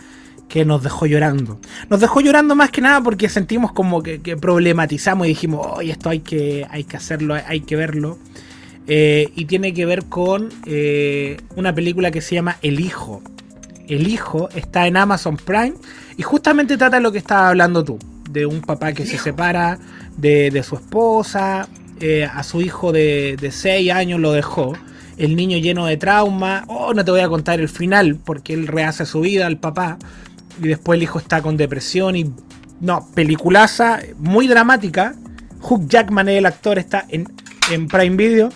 [0.49, 1.59] que nos dejó llorando.
[1.89, 5.93] Nos dejó llorando más que nada porque sentimos como que, que problematizamos y dijimos, oye,
[5.93, 8.19] esto hay que, hay que hacerlo, hay que verlo.
[8.87, 13.23] Eh, y tiene que ver con eh, una película que se llama El Hijo.
[13.89, 15.75] El Hijo está en Amazon Prime
[16.17, 17.99] y justamente trata de lo que estabas hablando tú,
[18.31, 19.79] de un papá que se separa
[20.17, 21.69] de, de su esposa,
[22.01, 24.73] eh, a su hijo de, de 6 años lo dejó,
[25.17, 28.67] el niño lleno de trauma, oh, no te voy a contar el final porque él
[28.67, 29.99] rehace su vida al papá
[30.61, 32.31] y después el hijo está con depresión y
[32.81, 35.15] no, peliculaza, muy dramática.
[35.61, 37.29] Hugh Jackman el actor está en,
[37.71, 38.49] en Prime Video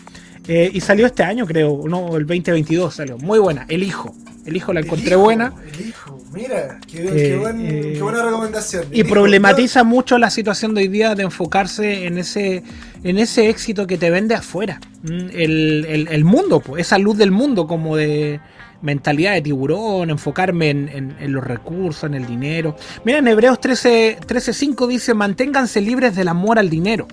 [0.48, 4.14] eh, y salió este año creo, no, el 2022 salió, muy buena, El Hijo.
[4.44, 5.52] El hijo la El encontré hijo, buena.
[5.74, 8.84] El hijo, mira, qué, Eh, qué buen- eh, qué buena recomendación.
[8.92, 12.62] El Y hijo, problematiza mucho la situación de hoy día de enfocarse en ese,
[13.02, 14.80] en ese éxito que te vende afuera.
[15.04, 18.40] El, el- el mundo, pues, esa luz del mundo como de
[18.82, 22.76] mentalidad de tiburón, enfocarme en, los recursos, en el dinero.
[23.04, 27.06] Mira, en Hebreos 13, 13.5 dice, manténganse libres del amor al dinero.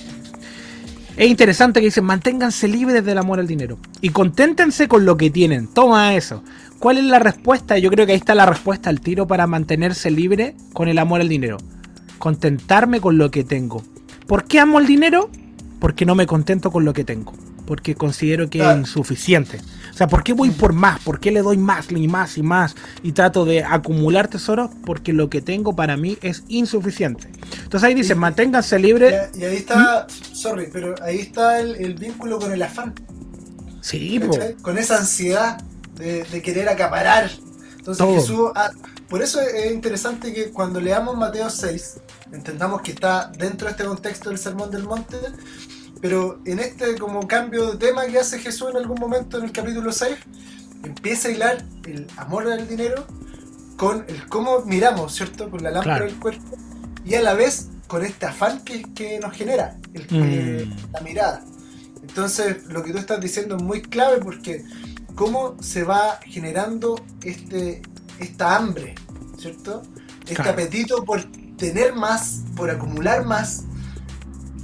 [1.16, 3.78] Es interesante que dicen, manténganse libres del amor al dinero.
[4.02, 5.68] Y conténtense con lo que tienen.
[5.68, 6.44] Toma eso.
[6.80, 7.78] ¿Cuál es la respuesta?
[7.78, 11.22] Yo creo que ahí está la respuesta al tiro para mantenerse libre con el amor
[11.22, 11.58] al dinero.
[12.18, 13.84] contentarme con lo que tengo.
[14.28, 15.30] ¿Por qué amo el dinero?
[15.80, 17.34] Porque no me contento con lo que tengo.
[17.66, 19.60] Porque considero que es insuficiente.
[19.94, 21.00] O sea, ¿por qué voy por más?
[21.02, 22.76] ¿Por qué le doy más y más y más?
[23.04, 27.30] Y trato de acumular tesoros porque lo que tengo para mí es insuficiente.
[27.64, 29.30] Entonces ahí dice, manténganse libres.
[29.36, 32.94] Y, ahí está, sorry, pero ahí está el, vínculo con el afán.
[33.82, 34.20] Sí,
[34.62, 35.62] con esa ansiedad
[35.96, 37.30] de, querer acaparar.
[37.78, 38.72] Entonces Jesús, ah,
[39.10, 42.00] por eso es interesante que cuando leamos Mateo 6,
[42.32, 45.18] entendamos que está dentro de este contexto del Sermón del Monte,
[46.04, 49.54] pero en este como cambio de tema que hace Jesús en algún momento en el
[49.54, 50.18] capítulo 6,
[50.84, 53.08] empieza a hilar el amor al dinero
[53.78, 55.50] con el cómo miramos, ¿cierto?
[55.50, 56.58] Con la lámpara del cuerpo
[57.06, 60.92] y a la vez con este afán que, nos genera el, mm.
[60.92, 61.42] la mirada.
[62.02, 64.66] Entonces, lo que tú estás diciendo es muy clave porque
[65.16, 67.82] cómo se va generando este,
[68.20, 68.96] esta hambre,
[69.38, 69.84] ¿cierto?
[70.28, 71.24] Este apetito por
[71.56, 73.64] tener más, por acumular más,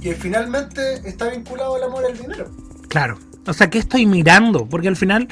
[0.00, 2.50] que finalmente está vinculado al amor al dinero.
[2.88, 3.18] Claro.
[3.46, 4.66] O sea, ¿qué estoy mirando?
[4.66, 5.28] Porque al final,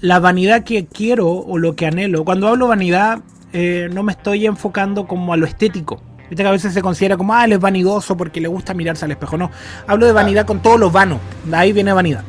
[0.00, 3.20] la vanidad que quiero o lo que anhelo, cuando hablo vanidad,
[3.52, 6.02] eh, no me estoy enfocando como a lo estético.
[6.28, 9.04] Viste que a veces se considera como, ah, él es vanidoso porque le gusta mirarse
[9.04, 9.38] al espejo.
[9.38, 9.50] No,
[9.86, 11.20] hablo de vanidad con todos los vanos.
[11.44, 12.24] De ahí viene vanidad.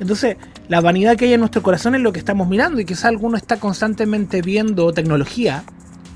[0.00, 0.36] Entonces,
[0.68, 3.36] la vanidad que hay en nuestro corazón es lo que estamos mirando y quizás alguno
[3.36, 5.64] está constantemente viendo tecnología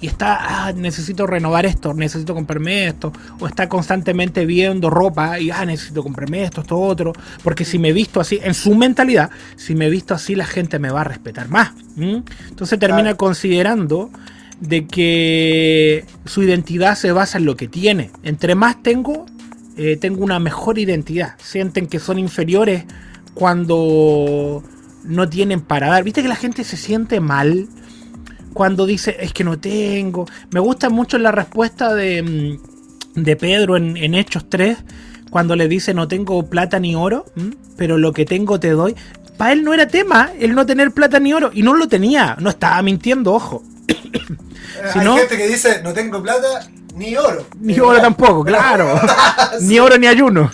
[0.01, 5.51] y está, ah, necesito renovar esto, necesito comprarme esto, o está constantemente viendo ropa y,
[5.51, 9.75] ah, necesito comprarme esto, esto, otro, porque si me visto así, en su mentalidad, si
[9.75, 11.73] me he visto así, la gente me va a respetar más.
[11.97, 14.11] Entonces termina considerando
[14.61, 18.11] de que su identidad se basa en lo que tiene.
[18.23, 19.27] Entre más tengo,
[19.77, 21.35] eh, tengo una mejor identidad.
[21.39, 22.85] Sienten que son inferiores
[23.35, 24.63] cuando
[25.05, 26.05] no tienen para dar.
[26.05, 27.69] ¿Viste que la gente se siente mal?
[28.57, 30.25] Cuando dice es que no tengo.
[30.51, 34.79] Me gusta mucho la respuesta de, mm, de Pedro en, Hechos 3,
[35.29, 37.27] cuando le dice no tengo plata ni oro,
[37.77, 38.97] pero lo que tengo te doy.
[39.37, 42.35] Para él no era tema el no tener plata ni oro, y no lo tenía,
[42.41, 43.63] no estaba mintiendo, ojo.
[44.95, 47.45] Hay gente que dice no tengo plata ni oro.
[47.61, 48.99] Ni oro tampoco, claro.
[49.61, 50.51] Ni oro ni ayuno.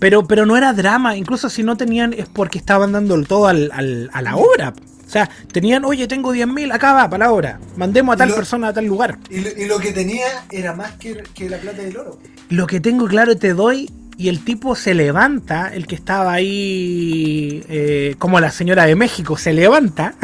[0.00, 4.10] Pero, pero no era drama, incluso si no tenían es porque estaban dando todo al,
[4.12, 4.74] a la obra.
[5.06, 7.60] O sea, tenían, oye, tengo 10.000, acá va, para la hora.
[7.76, 9.18] Mandemos a tal persona a tal lugar.
[9.30, 12.18] Y lo, que tenía era más que, la plata del oro.
[12.48, 17.64] Lo que tengo claro te doy y el tipo se levanta, el que estaba ahí
[17.68, 20.14] eh, como la señora de México, se levanta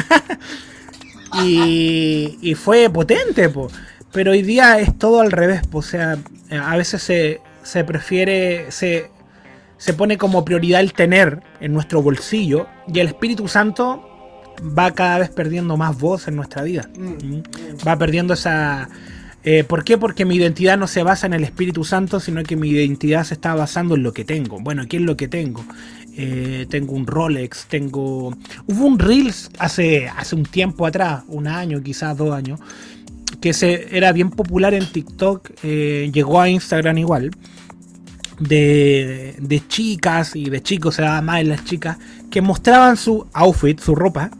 [1.45, 3.69] y, y, fue potente, po.
[4.13, 5.79] pero hoy día es todo al revés, po.
[5.79, 6.19] o sea,
[6.51, 9.11] a veces se, se prefiere, se,
[9.77, 14.10] se pone como prioridad el tener en nuestro bolsillo y el Espíritu Santo
[14.63, 16.89] va cada vez perdiendo más voz en nuestra vida.
[16.97, 17.87] Mm.
[17.87, 18.89] Va perdiendo esa...
[19.43, 19.97] Eh, ¿Por qué?
[19.97, 23.35] Porque mi identidad no se basa en el Espíritu Santo, sino que mi identidad se
[23.35, 24.61] está basando en lo que tengo.
[24.61, 25.65] Bueno, ¿qué es lo que tengo?
[26.15, 28.37] Eh, tengo un Rolex, tengo...
[28.67, 32.61] Hubo un Reels hace, hace un tiempo atrás, un año, quizás dos años,
[33.41, 37.31] que se, era bien popular en TikTok, eh, llegó a Instagram igual,
[38.39, 41.97] de, de chicas y de chicos, se daba más en las chicas,
[42.31, 44.31] que mostraban su outfit, su ropa,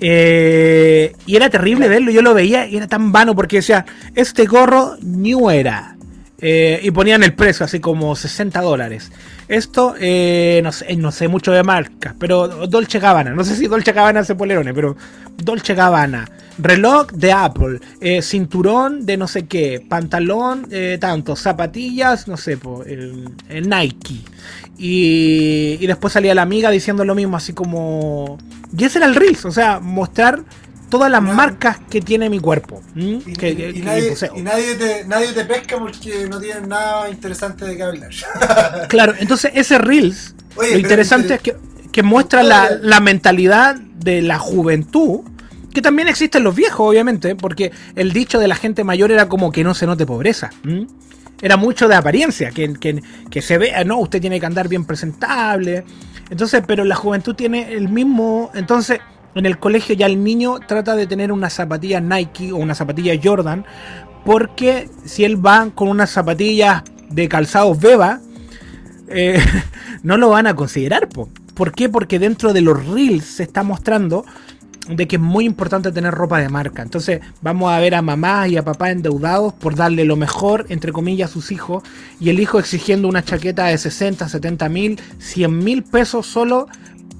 [0.00, 4.46] eh, y era terrible verlo, yo lo veía y era tan vano porque decía, este
[4.46, 5.93] gorro new era.
[6.46, 9.10] Eh, y ponían el precio así como 60 dólares.
[9.48, 13.30] Esto, eh, no, sé, no sé mucho de marcas, pero Dolce Gabbana.
[13.30, 14.94] No sé si Dolce Gabbana hace polerones, pero
[15.38, 16.30] Dolce Gabbana.
[16.58, 17.80] Reloj de Apple.
[18.20, 19.82] cinturón de no sé qué.
[19.88, 20.68] Pantalón,
[21.00, 21.34] tanto.
[21.34, 22.58] Zapatillas, no sé,
[23.48, 24.20] el Nike.
[24.76, 28.36] Y, y después salía la amiga diciendo lo mismo, así como...
[28.76, 30.42] Y ese era el Reels, o sea, mostrar
[30.88, 32.82] todas las marcas que tiene mi cuerpo.
[32.94, 33.22] Y,
[33.82, 38.10] nadie, te, nadie, te, pesca porque no tienen nada interesante de qué hablar.
[38.88, 41.56] claro, entonces ese Reels, lo interesante es que,
[41.92, 45.20] que muestra la, la, mentalidad de la juventud,
[45.72, 49.28] que también existe en los viejos, obviamente, porque el dicho de la gente mayor era
[49.28, 50.50] como que no se note pobreza
[51.42, 52.72] era mucho de apariencia, que,
[53.30, 55.84] que, se vea, no, usted tiene que andar bien presentable.
[56.30, 59.00] Entonces, pero la juventud tiene el mismo, entonces
[59.34, 63.18] en el colegio ya el niño trata de tener una zapatilla Nike o una zapatilla
[63.22, 63.64] Jordan,
[64.24, 68.20] porque si él va con unas zapatillas de calzados Beba,
[69.08, 69.38] eh,
[70.02, 71.08] no lo van a considerar.
[71.08, 71.88] ¿Por qué?
[71.88, 74.24] Porque dentro de los reels se está mostrando
[74.88, 76.82] de que es muy importante tener ropa de marca.
[76.82, 80.92] Entonces vamos a ver a mamá y a papá endeudados por darle lo mejor, entre
[80.92, 81.82] comillas, a sus hijos,
[82.20, 86.68] y el hijo exigiendo una chaqueta de 60, 70 mil, 100 mil pesos solo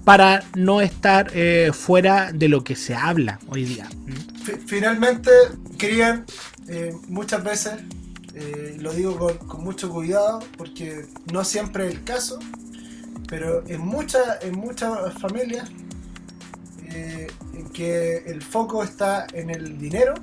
[0.05, 3.89] para no estar eh, fuera de lo que se habla hoy día.
[4.67, 5.31] Finalmente
[5.79, 6.25] querían
[6.69, 7.75] eh, muchas veces,
[8.35, 12.39] eh, lo digo con, con mucho cuidado porque no siempre es el caso,
[13.29, 15.71] pero en muchas en muchas familias
[16.91, 20.15] eh, en que el foco está en el dinero,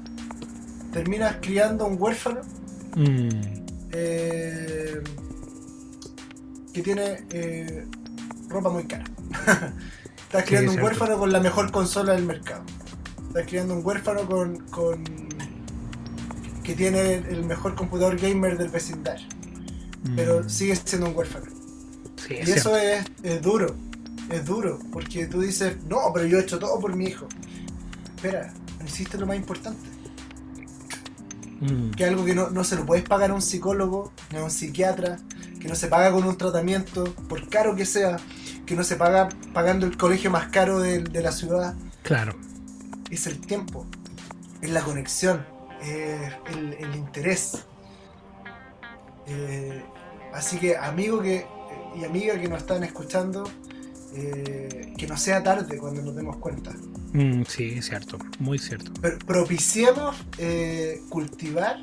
[0.93, 2.41] terminas criando un huérfano
[2.95, 3.29] Mm,
[6.73, 7.85] que tiene eh,
[8.51, 9.05] ropa muy cara.
[10.23, 10.85] Estás criando un cierto.
[10.85, 12.63] huérfano con la mejor consola del mercado.
[13.29, 15.03] Estás criando un huérfano con, con
[16.63, 19.27] que tiene el mejor computador gamer del vecindario.
[20.03, 20.15] mm.
[20.15, 21.47] Pero sigue siendo un huérfano.
[22.17, 23.75] Sí, Y es eso es, es duro.
[24.29, 24.79] Es duro.
[24.91, 27.27] Porque tú dices, no, pero yo he hecho todo por mi hijo.
[28.15, 29.89] Espera, no hiciste lo más importante.
[31.59, 34.39] Mm, que es algo que no, no se lo puedes pagar a un psicólogo, ni
[34.39, 35.19] a un psiquiatra,
[35.59, 38.17] que no se paga con un tratamiento, por caro que sea,
[38.65, 42.33] que no se paga pagando el colegio más caro de, de la ciudad, Claro.
[43.09, 43.85] es el tiempo,
[44.61, 45.45] es la conexión,
[45.81, 47.65] es el, el interés.
[49.27, 49.81] Eh,
[50.33, 51.45] así que amigo que,
[51.99, 53.43] y amiga que nos están escuchando,
[54.13, 56.71] eh, que no sea tarde cuando nos demos cuenta.
[57.13, 58.17] Mm, sí, es cierto.
[58.39, 58.91] Muy cierto.
[59.01, 61.77] Pero propiciemos eh, cultivar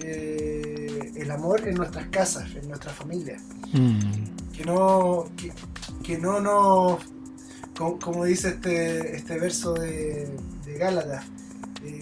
[0.00, 3.42] eh, el amor en nuestras casas, en nuestras familias.
[3.72, 5.52] Mm, Que no, que,
[6.04, 7.00] que no nos,
[7.76, 10.28] como, como dice este, este verso de,
[10.64, 11.24] de Gálatas,
[11.82, 11.98] eh,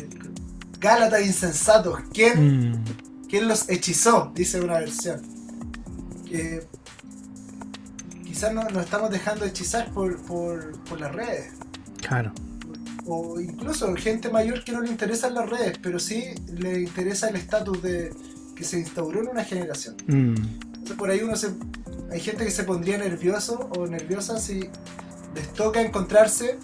[0.80, 2.84] Gálatas insensatos, ¿quién, mm,
[3.28, 4.32] ¿quién los hechizó?
[4.34, 5.22] Dice una versión.
[6.28, 6.66] Que
[8.24, 11.52] quizás no- nos estamos dejando hechizar por, por, por las redes.
[12.06, 12.32] claro.
[13.06, 16.22] o incluso gente mayor que no le interesan las redes, pero sí
[16.54, 18.12] le interesa el estatus de
[18.54, 19.96] que se instauró en una generación.
[20.06, 20.34] Mm,
[20.66, 21.48] Entonces, por ahí uno se,
[22.12, 24.68] hay gente que se pondría nervioso o nerviosa si
[25.34, 26.58] les toca encontrarse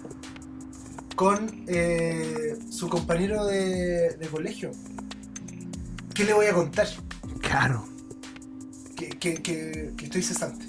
[1.15, 4.71] con eh, su compañero de, de colegio.
[6.13, 6.87] ¿Qué le voy a contar?
[7.41, 7.85] claro.
[8.95, 10.65] Que, que, que- que estoy cesante.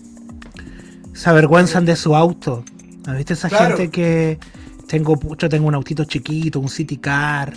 [1.14, 2.64] Se avergüenzan de su auto.
[3.06, 3.76] ¿Has visto esa Claro.
[3.76, 4.38] gente que
[4.86, 7.52] tengo, yo tengo un autito chiquito, un city car,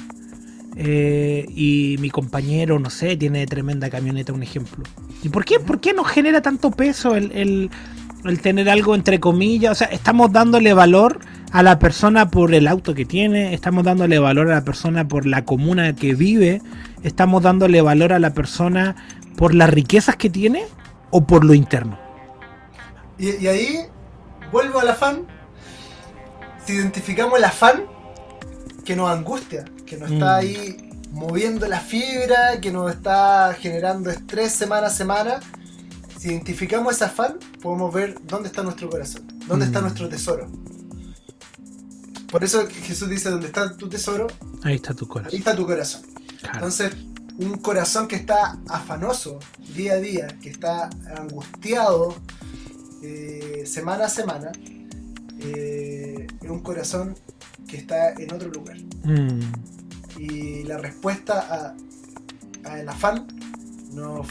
[0.76, 4.84] eh, y mi compañero, no sé, tiene tremenda camioneta, un ejemplo.
[5.24, 7.70] ¿Y por qué, por qué nos genera tanto peso el, el-
[8.42, 9.72] tener algo entre comillas?
[9.74, 11.20] O sea, estamos dándole valor
[11.52, 15.26] a la persona por el auto que tiene, estamos dándole valor a la persona por
[15.26, 16.62] la comuna que vive,
[17.04, 18.96] estamos dándole valor a la persona
[19.36, 20.64] por las riquezas que tiene
[21.12, 22.00] o por lo interno.
[23.20, 23.80] Y, y ahí
[24.52, 25.28] vuelvo al afán.
[26.66, 27.84] Si identificamos el afán
[28.86, 30.40] que nos angustia, que nos está Mm.
[30.40, 35.40] ahí moviendo la fibra, que nos está generando estrés semana a semana,
[36.18, 39.84] si identificamos ese afán, podemos ver dónde está nuestro corazón, dónde está Mm.
[39.84, 40.50] nuestro tesoro.
[42.32, 44.26] Por eso Jesús dice, donde está tu tesoro,
[44.64, 45.38] Ahí está tu ahí corazón.
[45.40, 46.02] está tu corazón.
[46.40, 46.56] Claro.
[46.56, 46.94] Entonces,
[47.38, 49.38] un corazón que está afanoso
[49.76, 52.16] día a día, que está angustiado
[53.04, 54.52] eh, semana a semana,
[55.42, 57.16] eh, es un corazón
[57.68, 58.78] que está en otro lugar.
[59.04, 59.40] Mm,
[60.18, 61.74] Y la respuesta
[62.66, 63.28] a- al afán
[63.94, 64.28] nos,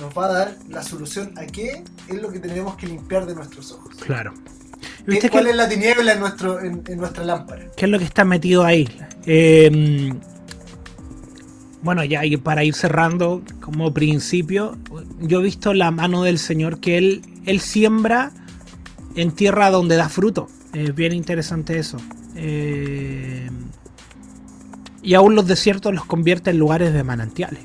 [0.00, 3.34] nos va a dar la solución a qué es lo que tenemos que limpiar de
[3.34, 3.94] nuestros ojos.
[3.96, 4.32] claro.
[4.34, 7.66] ¿Qué- ¿Viste ¿Cuál que, es la tiniebla en, nuestro, en, en nuestra lámpara?
[7.76, 8.88] qué es lo que está metido ahí?
[9.26, 10.12] Eh,
[11.82, 14.76] bueno, ya para ir cerrando, como principio,
[15.20, 18.32] yo he visto la mano del Señor que Él, él siembra
[19.16, 20.48] en tierra donde da fruto.
[20.74, 21.96] Es bien interesante eso.
[22.36, 23.48] Eh,
[25.02, 27.62] y aún los desiertos los convierte en lugares de manantiales.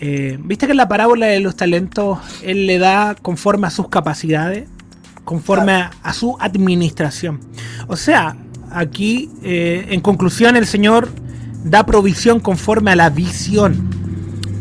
[0.00, 3.88] Eh, Viste que en la parábola de los talentos Él le da conforme a sus
[3.88, 4.68] capacidades,
[5.24, 7.40] conforme a, a su administración.
[7.88, 8.36] O sea,
[8.70, 11.08] aquí, eh, en conclusión, el Señor
[11.64, 13.90] da provisión conforme a la visión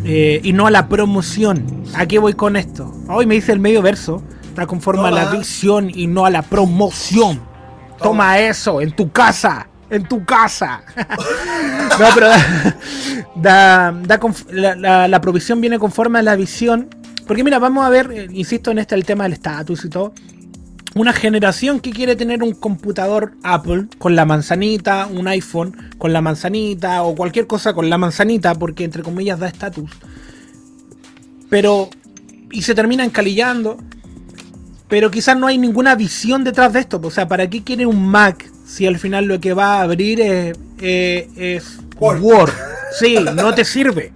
[0.06, 1.84] eh, y no a la promoción.
[1.94, 2.94] ¿A qué voy con esto?
[3.08, 4.24] Hoy me dice el medio verso,
[4.56, 7.42] da conforme a la visión y no a la promoción.
[8.02, 10.82] Toma eso en tu casa, en tu casa.
[12.00, 12.28] no, pero
[13.36, 14.20] da, da-
[14.52, 16.90] la- la provisión viene conforme a la visión.
[17.28, 20.14] Porque mira, vamos a ver, eh, insisto en este el tema del estatus y todo.
[20.94, 26.22] Una generación que quiere tener un computador Apple con la manzanita, un iPhone con la
[26.22, 29.92] manzanita o cualquier cosa con la manzanita porque entre comillas da estatus.
[31.50, 31.90] Pero
[32.52, 33.78] y se termina encalillando.
[34.88, 37.02] Pero quizás no hay ninguna visión detrás de esto.
[37.04, 40.20] O sea, ¿para qué quiere un Mac si al final lo que va a abrir
[40.20, 42.20] es, eh, es Word.
[42.22, 42.52] Word?
[43.00, 44.12] Sí, no te sirve.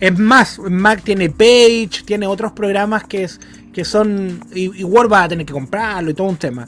[0.00, 3.38] Es más, Mac tiene Page, tiene otros programas que, es,
[3.74, 4.40] que son.
[4.54, 6.66] Y, y Word va a tener que comprarlo y todo un tema.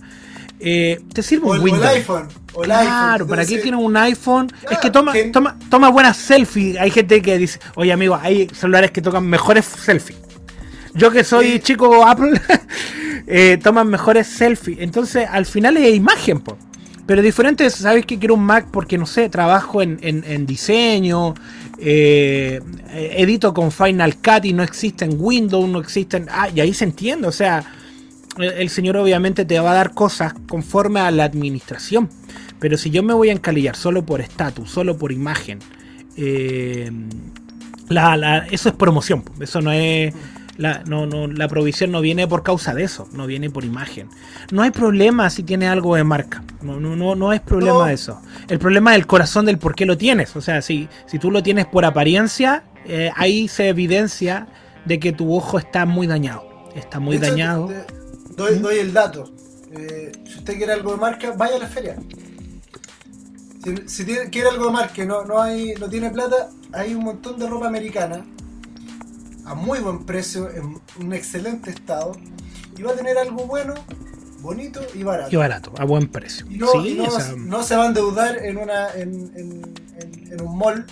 [0.60, 1.84] eh, te sirve O un el, o Windows.
[1.90, 2.28] el iPhone.
[2.52, 3.28] O el Claro, iPhone.
[3.28, 4.46] ¿para qué Entonces, tiene un iPhone?
[4.54, 6.76] es Claro, que toma, que- toma, toma buenas selfies.
[6.78, 10.18] Hay gente que dice, oye amigo, hay celulares que tocan mejores selfies.
[10.94, 11.60] Yo que soy Sí.
[11.60, 12.38] chico Apple,
[13.26, 14.78] eh, toman mejores selfies.
[14.80, 16.58] Entonces, al final es imagen, po.
[17.06, 18.66] Pero diferente, es, ¿sabes que quiero un Mac?
[18.70, 21.34] Porque, no sé, trabajo en, en- en diseño,
[21.78, 22.60] eh,
[22.92, 26.26] edito con Final Cut y no existe en Windows, no existen...
[26.30, 27.64] Ah, y ahí se entiende, o sea,
[28.38, 32.08] el, señor obviamente te va a dar cosas conforme a la administración.
[32.60, 35.58] Pero si yo me voy a encalillar solo por estatus, solo por imagen,
[36.16, 36.90] eh,
[37.88, 39.24] la- la- eso es promoción.
[39.40, 40.14] Eso no es.
[40.58, 44.08] La, no, no, la provisión no viene por causa de eso, no viene por imagen.
[44.50, 46.42] No hay problema si tiene algo de marca.
[46.60, 47.84] No, no, no, no es problema No.
[47.86, 48.20] de eso.
[48.48, 50.36] El problema es el corazón del por qué lo tienes.
[50.36, 54.46] O sea, si, si tú lo tienes por apariencia, eh, ahí se evidencia
[54.84, 56.44] de que tu ojo está muy dañado.
[56.74, 57.66] Está muy hecho, dañado.
[57.68, 58.62] te- doy, ¿Mm?
[58.62, 59.32] doy el dato.
[59.74, 61.96] Eh, si usted quiere algo de marca, vaya a la feria.
[63.64, 66.94] Si, si tiene- quiere algo de marca y no, no, hay, no tiene plata, hay
[66.94, 68.24] un montón de ropa americana
[69.44, 72.12] a muy buen precio, en un excelente estado,
[72.78, 73.74] y va a tener algo bueno,
[74.40, 75.30] bonito y barato.
[75.32, 76.46] Y barato, a buen precio.
[76.50, 76.94] Y no, Sí, y
[77.48, 79.62] no- se va a endeudar en, una, en, en-
[80.00, 80.84] en- en un mall.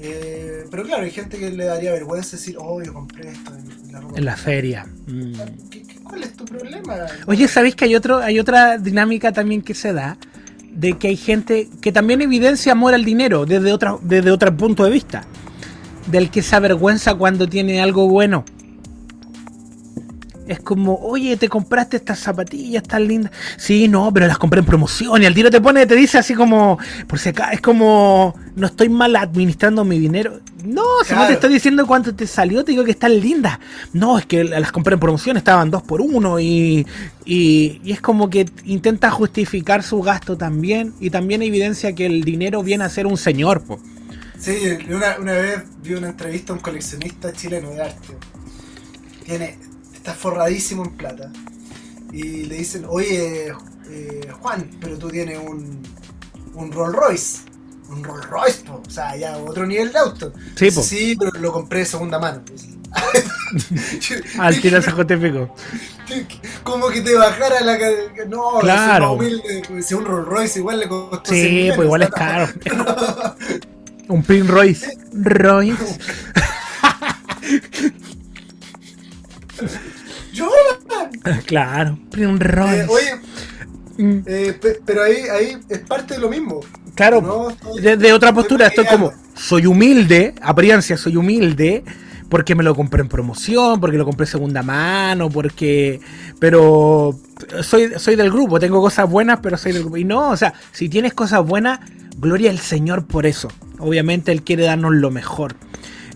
[0.00, 3.70] eh, pero claro, hay gente que le daría vergüenza decir, oh, yo compré esto en,
[3.86, 4.16] en la ropa.
[4.18, 4.86] en la feria.
[5.08, 5.32] Mm.
[5.70, 6.94] ¿Qué- qué- ¿Cuál es tu problema?
[7.26, 10.16] Oye, ¿sabéis que hay otro, hay otra dinámica también que se da?
[10.72, 14.84] De que hay gente que también evidencia amor al dinero desde otra, desde otro punto
[14.84, 15.24] de vista.
[16.10, 18.44] Del que se avergüenza cuando tiene algo bueno.
[20.46, 23.32] Es como, oye, te compraste estas zapatillas tan lindas.
[23.58, 25.22] Sí, no, pero las compré en promoción.
[25.22, 28.66] Y al tiro te pone, te dice así como, por si acá, es como, no
[28.66, 30.40] estoy mal administrando mi dinero.
[30.64, 33.58] No, si no te estoy diciendo cuánto te salió, te digo que están lindas.
[33.92, 36.40] No, es que las compré en promoción, estaban dos por uno.
[36.40, 36.86] Y,
[37.26, 40.94] y, y es como que intenta justificar su gasto también.
[40.98, 43.78] Y también evidencia que el dinero viene a ser un señor, po.
[44.40, 48.16] Sí, una, una vez vi una entrevista a un coleccionista chileno de arte.
[49.24, 49.58] Tiene,
[49.94, 51.30] está forradísimo en plata.
[52.12, 53.52] Y le dicen, oye,
[53.90, 55.82] eh, Juan, pero tú tienes un,
[56.54, 57.38] un Rolls Royce.
[57.90, 58.82] Un Rolls Royce, po.
[58.86, 60.32] o sea, ya otro nivel de auto.
[60.54, 60.82] Sí, po.
[60.82, 62.42] sí, pero lo compré de segunda mano.
[64.38, 65.54] Al se justificó.
[66.62, 67.78] Como que te bajara la.
[68.28, 69.16] No, Claro.
[69.16, 71.30] pues, Si un Rolls Royce igual le costó.
[71.32, 72.48] 100 Sí, pues igual es caro.
[74.08, 74.96] Un Pin Royce.
[75.12, 75.98] Royce.
[80.32, 80.48] Yo,
[81.46, 82.86] Claro, Pin eh, Royce.
[82.88, 83.10] oye,
[84.00, 86.60] Mm, eh, pe- pero ahí, ahí es parte de lo mismo.
[86.94, 91.82] claro, no estoy- de, de otra postura estoy estoy como, soy humilde, apariencia, soy humilde,
[92.28, 95.98] porque me lo compré en promoción, porque lo compré segunda mano, porque...
[96.38, 97.18] Pero
[97.62, 99.96] soy, soy del grupo, tengo cosas buenas, pero soy del grupo.
[99.96, 101.80] Y no, o sea, si tienes cosas buenas,
[102.18, 103.48] gloria al Señor por eso.
[103.78, 105.54] Obviamente Él quiere darnos lo mejor.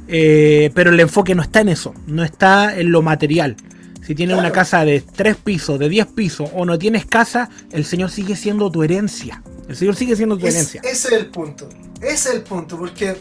[0.09, 3.57] Eh, pero el enfoque no está en eso, no está en lo material.
[4.05, 7.85] Si tienes una casa de 3 pisos, de 10 pisos o no tienes casa, el
[7.85, 9.43] Señor sigue siendo tu herencia.
[9.69, 10.81] El Señor sigue siendo tu Es- herencia.
[10.85, 11.69] ese es el punto.
[12.01, 13.17] Ese es el punto, porque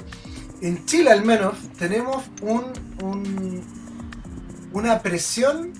[0.61, 2.63] en Chile al menos tenemos un,
[3.03, 3.61] un-
[4.73, 5.71] una presión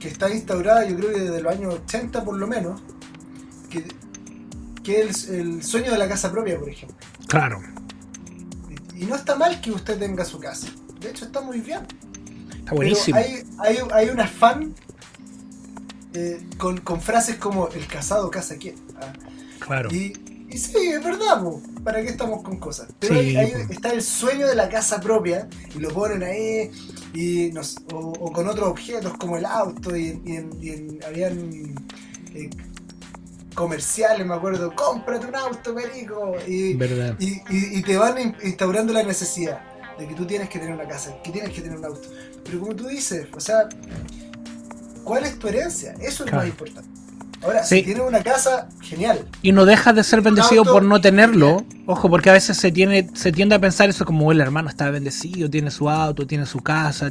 [0.00, 2.80] que está instaurada, yo creo que desde los años 80 por lo menos,
[4.88, 6.96] que es el, el sueño de la casa propia, por ejemplo.
[7.26, 7.60] Claro,
[8.96, 10.68] Y, y no está mal que usted tenga su casa.
[11.00, 11.80] De hecho, está muy bien.
[12.58, 13.18] está buenísimo.
[13.18, 14.74] Pero hay, hay, hay un afán
[16.14, 18.76] eh, con, con frases como el casado casa quién.
[19.00, 19.12] Ah,
[19.60, 19.90] Claro.
[19.92, 20.14] Y,
[20.48, 21.60] y sí, es verdad, po.
[21.84, 22.88] ¿para qué estamos con cosas?
[22.98, 23.72] Pero Sí, ahí, ahí po.
[23.72, 26.70] está el sueño de la casa propia y lo ponen ahí
[27.12, 30.20] y nos, o, o con otros objetos como el auto y,
[31.06, 31.76] habían
[32.34, 32.50] eh,
[33.58, 36.32] comerciales, me acuerdo, cómprate un auto, perico.
[36.46, 37.16] Y, Verdad.
[37.18, 39.58] y, y- y te van in- instaurando la necesidad
[39.98, 42.08] de que tú tienes que tener una casa, que tienes que tener un auto.
[42.44, 43.68] Pero como tú dices, o sea,
[45.04, 45.92] ¿cuál es tu herencia?
[46.00, 46.36] Eso es Claro.
[46.36, 46.88] lo más importante.
[47.42, 47.76] Ahora, Sí.
[47.78, 49.26] si tienes una casa, genial.
[49.42, 51.64] Y no dejas de ser bendecido auto por no tenerlo.
[51.86, 54.90] Ojo, porque a veces se tiene, se tiende a pensar eso como el hermano está
[54.90, 57.10] bendecido, tiene su auto, tiene su casa.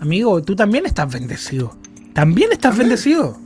[0.00, 1.76] Amigo, tú también estás bendecido.
[2.12, 2.88] También estás También.
[2.90, 3.38] bendecido.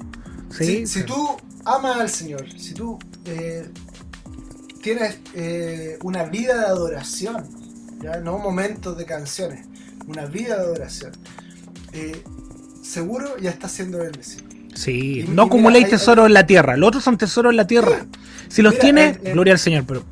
[0.57, 0.86] Sí.
[0.86, 3.68] Si, si tú amas al Señor, si tú eh,
[4.82, 7.44] tienes eh, una vida de adoración,
[8.03, 8.18] ¿ya?
[8.20, 9.66] no momentos de canciones,
[10.07, 11.12] una vida de adoración,
[11.92, 12.22] eh,
[12.82, 14.44] seguro ya estás siendo bendecido.
[14.74, 14.92] Sí.
[14.92, 16.76] Y- y No mira, acumuléis hay- tesoros en la tierra.
[16.76, 18.07] Los otros son tesoros en la tierra.
[18.49, 20.05] Si los Mira, tienes, en- en- gloria al Señor, pero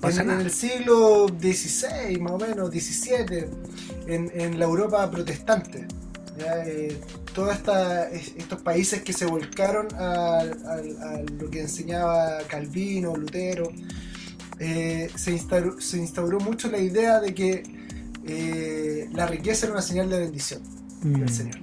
[0.00, 3.44] pasa En, el siglo XVI, más o menos, XVII,
[4.08, 5.86] en, en la Europa protestante,
[6.38, 6.64] ¿ya?
[6.66, 7.00] Eh,
[7.34, 7.56] todos
[8.12, 13.70] estos países que se volcaron a, a- a lo que enseñaba Calvino, Lutero,
[14.58, 17.62] eh, se, instauró, se instauró mucho la idea de que
[18.24, 20.62] eh, la riqueza era una señal de bendición
[21.02, 21.56] Mm, del Señor.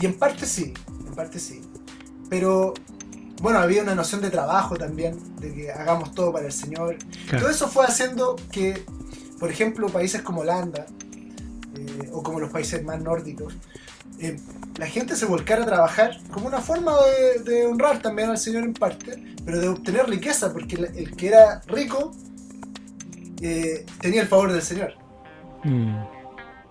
[0.00, 0.74] Y en parte sí,
[1.06, 1.60] en parte sí.
[2.28, 2.74] Pero
[3.40, 6.96] bueno, había una noción de trabajo también, de que hagamos todo para el Señor.
[7.28, 7.44] claro.
[7.44, 8.82] Todo eso fue haciendo que,
[9.38, 10.86] por ejemplo, países como Holanda,
[11.86, 13.54] eh, o como los países más nórdicos,
[14.18, 14.36] eh,
[14.76, 18.64] la gente se volcara a trabajar como una forma de, de honrar también al Señor
[18.64, 22.12] en parte, pero de obtener riqueza, porque el, el que era rico
[23.40, 24.94] eh, tenía el favor del Señor.
[25.64, 25.94] Mm,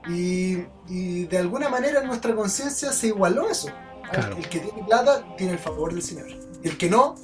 [0.10, 3.70] Y, y de alguna manera nuestra conciencia se igualó eso.
[4.12, 4.38] Claro.
[4.38, 6.28] El que tiene plata tiene el favor del Señor.
[6.64, 7.16] Y el que no,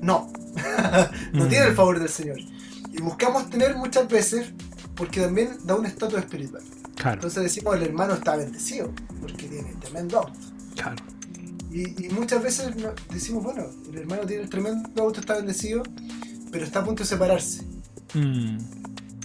[0.00, 0.30] no.
[1.32, 1.48] no Mm.
[1.48, 2.38] tiene el favor del Señor.
[2.92, 4.52] Y buscamos tener muchas veces
[4.96, 6.62] porque también da un estatus espiritual.
[6.96, 8.90] claro, Entonces decimos el hermano está bendecido
[9.20, 10.38] porque tiene tremendo auto.
[10.76, 11.02] claro.
[11.70, 12.70] Y, y muchas veces
[13.10, 15.82] decimos, bueno, el hermano tiene el tremendo auto, está bendecido,
[16.50, 17.62] pero está a punto de separarse.
[18.12, 18.58] Mm,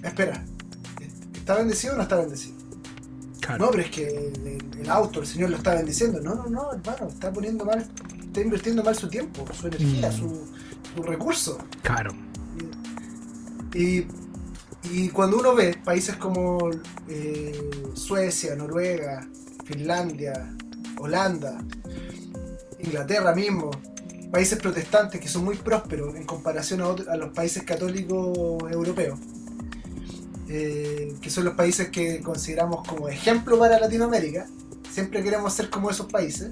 [0.02, 0.46] Espera,
[1.36, 2.56] ¿está bendecido o no está bendecido?
[3.42, 3.66] claro.
[3.66, 6.22] No, pero es que el, el auto, el Señor lo está bendiciendo.
[6.22, 7.86] No, no, no, hermano, está poniendo mal,
[8.22, 10.14] está invirtiendo mal su tiempo, su energía, Mm.
[10.18, 10.48] su,
[10.96, 11.58] su recurso.
[11.84, 12.14] Claro.
[13.74, 14.08] Y, y
[15.14, 16.70] cuando uno ve países como
[17.10, 19.28] eh, Suecia, Noruega,
[19.66, 20.56] Finlandia,
[20.98, 21.58] Holanda,
[22.80, 23.72] Inglaterra mismo,
[24.32, 28.38] países protestantes que son muy prósperos en comparación a, otro- a los países católicos
[28.72, 29.20] europeos,
[30.50, 34.48] eh, que son los países que consideramos como ejemplo para Latinoamérica,
[34.92, 36.52] siempre queremos ser como esos países,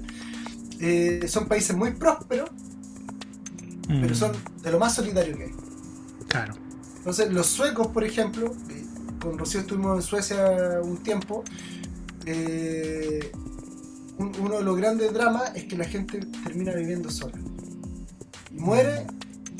[0.80, 2.50] eh, son países muy prósperos,
[3.88, 4.32] Mm, pero son
[4.64, 5.52] de lo más solitario que hay.
[6.26, 6.54] Claro.
[7.06, 8.84] Entonces, los suecos, por ejemplo, eh,
[9.22, 11.44] con Rocío estuvimos en Suecia un tiempo,
[12.24, 13.30] eh,
[14.18, 17.38] un- uno de los grandes dramas es que la gente termina viviendo sola.
[18.50, 19.06] Y muere,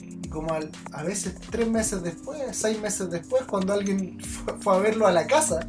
[0.03, 4.75] y como al- a veces tres meses después, seis meses después, cuando alguien fue, fue
[4.75, 5.69] a verlo a la casa,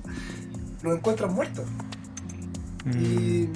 [0.82, 1.64] lo encuentran muerto.
[2.86, 3.50] Mm, Y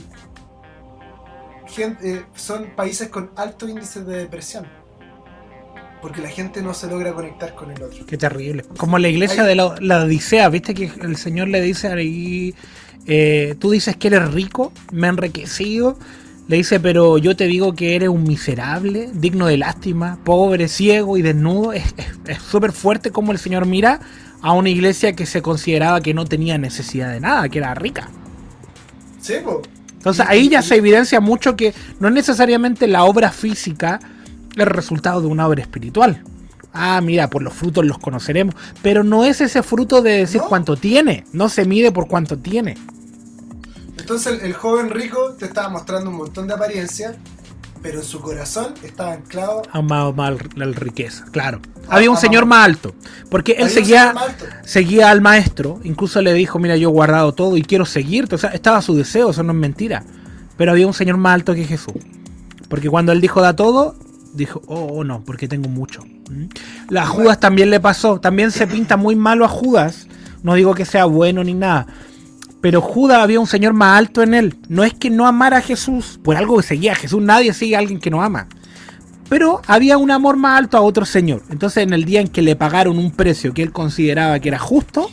[2.03, 4.67] eh, son países con alto índice de depresión.
[6.01, 8.05] Porque la gente no se logra conectar con el otro.
[8.05, 8.65] Qué terrible.
[8.77, 10.73] Como la iglesia de la, la Odisea, ¿viste?
[10.73, 12.55] Que el Señor le dice ahí,
[13.05, 15.97] eh, tú dices que eres rico, me ha enriquecido.
[16.47, 21.17] Le dice, pero yo te digo que eres un miserable, digno de lástima, pobre, ciego
[21.17, 21.71] y desnudo.
[21.73, 21.93] Es
[22.49, 23.99] súper fuerte como el Señor mira
[24.41, 28.09] a una iglesia que se consideraba que no tenía necesidad de nada, que era rica.
[29.21, 29.61] Sí, po.
[29.93, 33.99] Entonces ahí ya se evidencia mucho que no es necesariamente la obra física
[34.55, 36.23] el resultado de una obra espiritual.
[36.73, 38.55] Ah, mira, por los frutos los conoceremos.
[38.81, 40.47] Pero no es ese fruto de decir No.
[40.47, 41.25] cuánto tiene.
[41.33, 42.77] No se mide por cuánto tiene.
[43.97, 47.15] Entonces el, el joven rico te estaba mostrando un montón de apariencia,
[47.81, 49.63] pero en su corazón estaba anclado.
[49.71, 51.59] Amado mal la riqueza, claro.
[51.89, 52.95] Había un Ah, señor ah, más alto.
[53.29, 54.31] Porque él seguía, más
[54.63, 55.79] seguía al maestro.
[55.83, 58.35] Incluso le dijo, mira, yo he guardado todo y quiero seguirte.
[58.35, 60.03] O sea, estaba su deseo, eso no es mentira.
[60.57, 61.95] Pero había un señor más alto que Jesús.
[62.69, 63.95] Porque cuando él dijo da todo,
[64.33, 66.03] dijo, oh, oh, no, porque tengo mucho.
[66.03, 66.45] ¿Mm?
[66.89, 68.19] La Judas también le pasó.
[68.19, 70.07] También se pinta muy malo a Judas.
[70.43, 71.87] No digo que sea bueno ni nada.
[72.61, 74.57] Pero Judas había un señor más alto en él.
[74.69, 76.19] No es que no amara a Jesús.
[76.23, 77.21] Por algo que seguía a Jesús.
[77.21, 78.47] Nadie sigue a alguien que no ama.
[79.29, 81.43] Pero había un amor más alto a otro señor.
[81.49, 84.59] Entonces en el día en que le pagaron un precio que él consideraba que era
[84.59, 85.09] justo,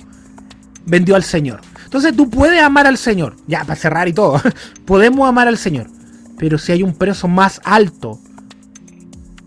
[0.85, 1.61] vendió al Señor.
[1.85, 3.37] Entonces tú puedes amar al Señor.
[3.47, 4.43] Ya, para cerrar y todo.
[4.85, 5.89] Podemos amar al Señor.
[6.37, 8.19] Pero si hay un precio más alto,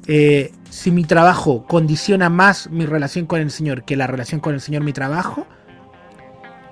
[0.07, 4.53] eh, si mi trabajo condiciona más mi relación con el Señor que la relación con
[4.53, 5.45] el Señor mi trabajo,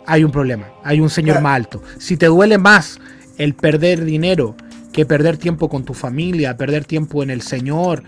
[0.05, 0.67] hay un problema.
[0.83, 1.83] Hay un Señor más alto.
[1.99, 2.99] Si te duele más
[3.37, 4.55] el perder dinero
[4.91, 8.03] que perder tiempo con tu familia, perder tiempo en el Señor,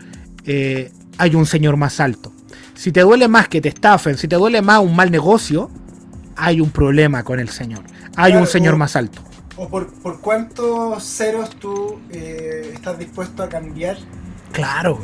[0.45, 2.33] eh, hay un Señor más alto.
[2.73, 5.69] Si te duele más que te estafen, si te duele más un mal negocio,
[6.35, 7.83] hay un problema con el Señor.
[8.15, 9.21] Hay Claro, un Señor o- más alto.
[9.57, 13.97] O por, por cuántos ceros tú eh, estás dispuesto a cambiar
[14.51, 14.99] Claro.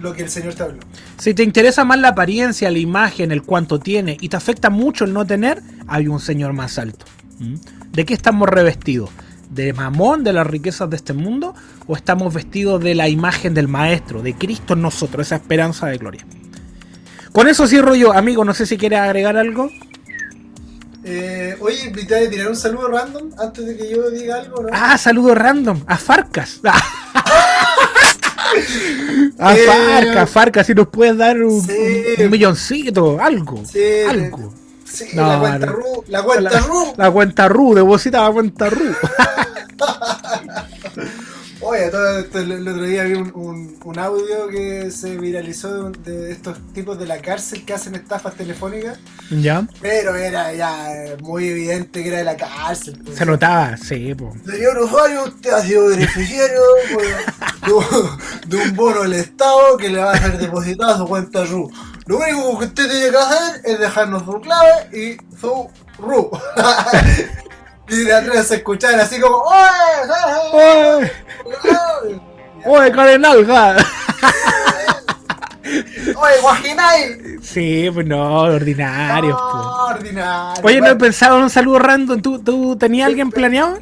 [0.00, 0.80] lo que el Señor te habló.
[1.18, 5.04] Si te interesa más la apariencia, la imagen, el cuánto tiene y te afecta mucho
[5.04, 7.06] el no tener, hay un Señor más alto.
[7.38, 7.54] ¿Mm?
[7.92, 9.10] ¿De qué estamos revestidos?
[9.50, 11.54] ¿De mamón, de las riquezas de este mundo?
[11.86, 15.96] ¿O estamos vestidos de la imagen del Maestro, de Cristo en nosotros, esa esperanza de
[15.96, 16.26] gloria?
[17.32, 18.44] Con eso cierro yo, amigo.
[18.44, 19.70] No sé si quieres agregar algo.
[21.02, 24.62] Eh, oye, ¿te voy a tirar un saludo random antes de que yo diga algo?
[24.62, 24.68] ¿no?
[24.72, 25.82] Ah, saludo random.
[25.86, 26.60] A Farcas.
[29.38, 31.72] A Eh, Farcas, si nos puedes dar un, sí.
[32.22, 33.62] un milloncito, algo.
[33.64, 34.52] Sí, algo.
[34.84, 35.72] Sí, No, la cuenta no.
[35.72, 36.92] RU, la cuenta La, RU.
[36.96, 38.94] la cuenta RU, deposita la cuenta RU.
[41.60, 45.90] Oye, todo esto, el, el otro día vi un, un- un audio que se viralizó
[45.90, 48.98] de, de estos tipos de la cárcel que hacen estafas telefónicas,
[49.30, 49.66] ¿Ya?
[49.80, 53.00] pero era ya eh, muy evidente que era de la cárcel.
[53.02, 53.16] pues.
[53.16, 54.34] Se notaba, sí, po.
[54.44, 56.60] Señor usuario, usted ha sido beneficiario
[56.92, 57.08] pues,
[57.66, 61.70] de, un- bono del Estado que le va a ser depositado a su cuenta RU.
[62.06, 66.30] Lo único que usted tiene que hacer es dejarnos su clave y su RU.
[67.88, 70.52] y de atrás se escuchaban así como ¡Oye!
[70.52, 71.12] ¡Oye!
[71.44, 72.20] ¡Oye!
[72.66, 73.76] ¡Oye, Carenalga!
[76.16, 77.38] ¡Oye, Guajinay!
[77.42, 79.56] Sí, pues no, ordinarios, po.
[79.58, 80.62] No, ordinario.
[80.64, 82.20] Oye, no he Bueno, pensado en un saludo random.
[82.20, 83.78] ¿Tú, tú tenías alguien planeado?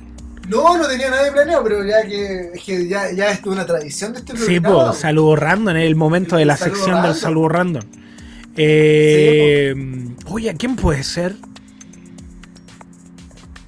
[0.53, 4.13] No, no tenía nadie planeado, pero ya que, es que ya, ya es una tradición
[4.13, 4.91] de este Sí, programa.
[4.91, 7.83] pues, saludo random, en el momento de la sección del saludo random.
[8.57, 9.75] Eh,
[10.27, 11.35] oye, ¿a quién puede ser?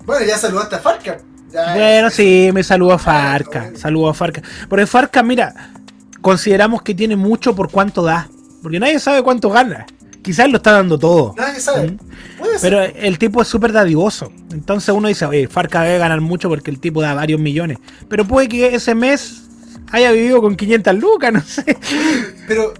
[0.04, 1.18] Bueno, ya saludaste a Farca.
[1.52, 3.58] Ya Bueno, es- sí, me saludo a Farca.
[3.60, 3.78] Ah, bueno.
[3.78, 4.42] Saludo a Farca.
[4.68, 5.72] Porque Farca, mira,
[6.20, 8.28] consideramos que tiene mucho por cuánto da.
[8.62, 9.86] Porque nadie sabe cuánto gana.
[10.24, 11.34] Quizás lo está dando todo.
[11.36, 11.92] Nadie sabe.
[11.92, 11.98] Mm.
[12.38, 12.70] Puede ser.
[12.72, 14.32] Pero el tipo es súper dadivoso.
[14.52, 17.78] Entonces uno dice, oye, Farca debe ganar mucho porque el tipo da varios millones.
[18.08, 19.42] Pero puede que ese mes
[19.92, 21.76] haya vivido con 500 lucas, no sé.
[22.48, 22.74] Pero,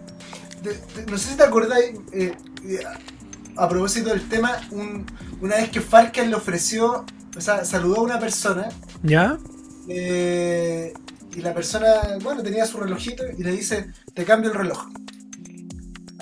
[0.63, 2.33] de- de- no sé si te acordáis, eh,
[2.67, 2.81] eh,
[3.57, 5.05] a propósito del tema, un-
[5.41, 7.05] una vez que Farca le ofreció,
[7.37, 8.69] o sea, saludó a una persona,
[9.03, 9.37] ¿Ya?
[9.89, 10.93] eh,
[11.37, 11.87] y la persona,
[12.23, 14.87] bueno, tenía su relojito y le dice, te cambio el reloj.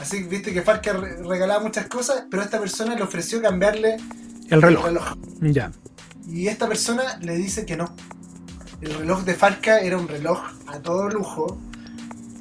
[0.02, 3.96] Así, viste que Farca re- regalaba muchas cosas, pero esta persona le ofreció cambiarle
[4.50, 4.86] El reloj.
[4.86, 5.14] el reloj.
[5.40, 5.70] Ya.
[6.28, 7.94] Y esta persona le dice que no.
[8.80, 11.56] El reloj de Farca era un reloj a todo lujo,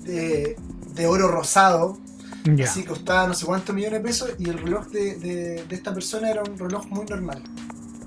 [0.04, 0.58] de,
[0.96, 2.00] de oro rosado,
[2.46, 2.66] Ya.
[2.66, 5.94] así costaba no sé cuántos millones de pesos, y el reloj de, de- de esta
[5.94, 7.44] persona era un reloj muy normal,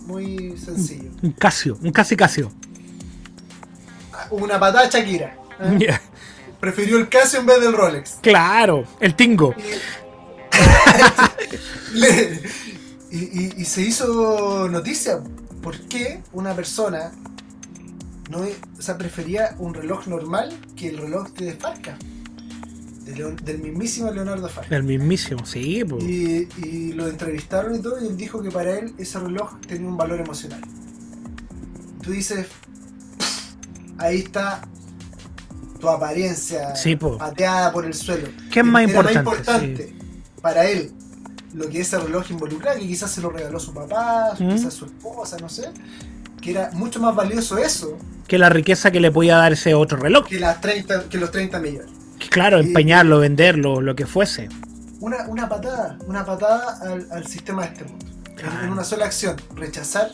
[0.07, 1.11] muy sencillo.
[1.23, 2.51] Un Casio, un casi Casio.
[4.31, 5.37] Una patada Shakira.
[5.61, 5.99] ¿eh?
[6.65, 8.13] Prefirió el Casio en vez del Rolex.
[8.23, 9.55] Claro, el Tingo.
[11.93, 12.41] Y, le-
[13.11, 15.21] y- y- y se hizo noticia.
[15.61, 17.13] ¿Por qué una persona
[18.31, 18.39] no,
[18.79, 21.99] o sea, prefería un reloj normal que el reloj de Farca?
[23.03, 24.75] De Leon- del mismísimo Leonardo Farca.
[24.75, 26.03] El mismísimo, sí, pues.
[26.03, 29.87] Y, y lo entrevistaron y todo, y él dijo que para él ese reloj tenía
[29.87, 30.63] un valor emocional.
[32.03, 32.47] Tú dices,
[33.99, 34.63] ahí está
[35.85, 37.19] tu apariencia Sí, po.
[37.19, 38.29] pateada por el suelo.
[38.51, 39.19] ¿Qué es más Era importante?
[39.19, 39.97] importante
[40.41, 40.93] para él
[41.53, 44.49] lo que ese reloj involucraba, que quizás se lo regaló su papá, ¿Mm?
[44.51, 45.69] quizás su esposa, no sé,
[46.41, 49.99] que era mucho más valioso eso Que la riqueza que le podía dar ese otro
[49.99, 50.27] reloj.
[50.27, 51.91] que, las 30, que los 30 millones.
[52.31, 54.49] Claro, Y- empeñarlo, venderlo, lo que fuese.
[55.01, 58.07] Una, una patada, una patada al, al sistema de este mundo.
[58.37, 58.65] Claro.
[58.65, 60.11] En una sola acción, rechazar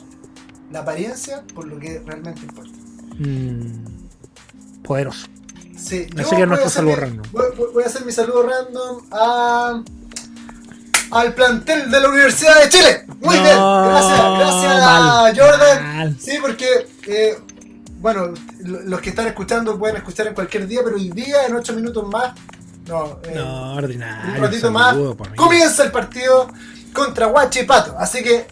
[0.71, 2.71] la apariencia por lo que realmente importa.
[3.19, 5.27] Mm, poderoso.
[5.83, 7.27] Sí, Así que a hacer saludo mi- random.
[7.33, 9.83] Voy, a hacer mi saludo random a,
[11.11, 13.05] al plantel de la Universidad de Chile.
[13.21, 15.97] Muy No, bien, gracias, gracias mal, a Jordan.
[15.97, 16.17] mal.
[16.21, 16.67] Sí, porque,
[17.07, 17.39] eh,
[18.01, 21.55] bueno, lo- los que están escuchando pueden escuchar en cualquier día, pero hoy día, en
[21.55, 22.33] 8 minutos más,
[22.87, 24.35] no, eh, No, ordinario.
[24.35, 24.97] un ratito más,
[25.37, 26.49] comienza el partido
[26.93, 27.95] contra Huachipato.
[27.99, 28.47] Así que,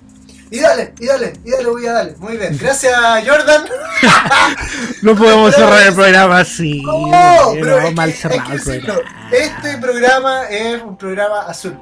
[0.50, 2.14] y dale, y dale, y dale, voy a darle.
[2.18, 2.94] Muy bien, gracias
[3.26, 3.64] Jordan.
[5.02, 6.82] No podemos cerrar el programa así.
[6.82, 9.00] No, pero mal cerrado que el programa.
[9.30, 11.78] Este programa es un programa azul.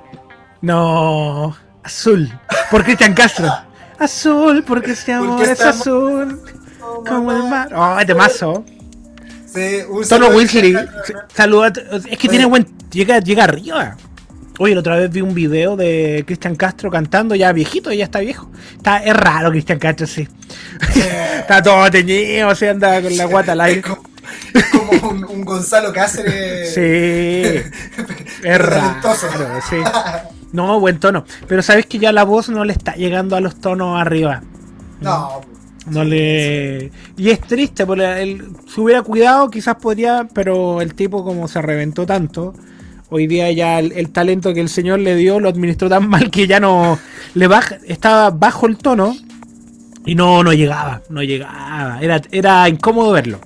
[0.61, 2.33] No, azul.
[2.71, 3.51] Por Cristian Castro.
[3.99, 6.43] Azul, porque este amor Porque es este azul.
[7.07, 7.72] Como el mar.
[7.75, 8.64] Oh, temazo.
[9.47, 11.21] Sí, un Tono Castro.
[11.34, 11.72] Saluda.
[12.11, 12.67] Es que tiene buen.
[12.91, 13.97] Llega, llega arriba.
[14.58, 18.20] Oye, la otra vez vi un video de Cristian Castro cantando, ya viejito, ya está
[18.20, 18.50] viejo.
[18.76, 20.26] Está, es raro Cristian Castro, sí.
[21.41, 23.83] está todo teñido, se anda con la guata al Es aire.
[23.83, 24.03] como,
[24.54, 26.72] es como un, un Gonzalo Cáceres.
[26.74, 27.70] Sí.
[28.42, 29.14] Es raro,
[29.68, 29.76] sí.
[30.53, 31.24] No, buen tono.
[31.49, 34.42] Pero sabes que ya la voz no le está llegando a los tonos arriba.
[35.00, 35.42] No,
[35.91, 36.91] No le.
[37.16, 41.61] Y es triste, porque él se hubiera cuidado, quizás podría, pero el tipo, como se
[41.61, 42.54] reventó tanto,
[43.11, 46.30] hoy día ya el, el talento que el señor le dio lo administró tan mal
[46.30, 46.99] que ya no.
[47.34, 49.16] le baja, Estaba bajo el tono
[50.07, 51.99] y no, no llegaba, no llegaba.
[52.00, 53.41] Era, era incómodo verlo.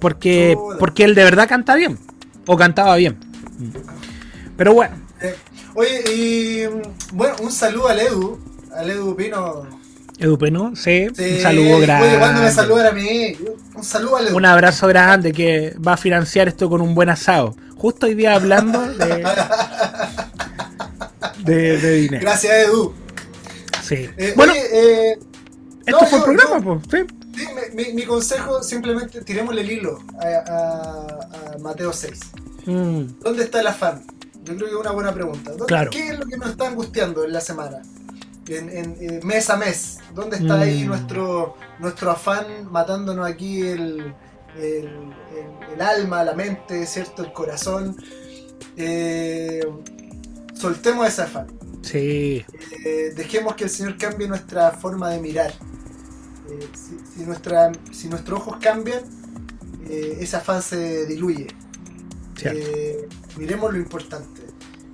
[0.00, 1.98] Porque, porque él de verdad canta bien.
[2.46, 3.16] O cantaba bien.
[4.56, 4.96] Pero bueno.
[5.20, 5.36] Eh,
[5.74, 8.40] oye, y mm, bueno, un saludo al Edu,
[8.74, 9.79] al Edu Pino.
[10.20, 12.08] Edu Peno, sí, Sí, un saludo grande.
[12.08, 13.36] Oye, cuando me saludan a mí,
[13.74, 14.34] un saludo al.
[14.34, 17.56] Un abrazo grande que va a financiar esto con un buen asado.
[17.76, 19.24] Justo hoy día hablando de,
[21.44, 22.20] de, de dinero.
[22.22, 22.92] Gracias, Edu.
[23.82, 24.08] Sí.
[24.16, 24.62] Eh, bueno, oye,
[25.12, 25.18] eh,
[25.86, 27.06] esto no, fue el programa, pues.
[27.06, 27.14] Sí.
[27.74, 32.12] mi, mi- mi consejo, simplemente tirémosle el hilo a, a- a Mateo 6.
[32.66, 34.02] Mm, ¿Dónde está el afán?
[34.44, 35.50] Yo creo que es una buena pregunta.
[35.52, 35.90] ¿Dónde- Claro.
[35.90, 37.82] ¿Qué es lo que nos está angustiando en la semana?
[38.50, 38.68] En,
[39.00, 39.98] en- mes a mes.
[40.14, 40.88] ¿Dónde está ahí Mm.
[40.88, 44.14] nuestro, nuestro afán matándonos aquí el,
[44.56, 47.22] el, el- el alma, la mente, ¿cierto?
[47.24, 47.96] El corazón.
[48.76, 49.60] Eh,
[50.54, 51.46] soltemos ese afán.
[51.82, 52.44] sí.
[52.84, 55.52] Eh, dejemos que el Señor cambie nuestra forma de mirar.
[56.50, 59.02] Eh, si, si nuestra, si nuestros ojos cambian,
[59.88, 61.48] ese afán se diluye.
[63.36, 64.42] Miremos lo importante.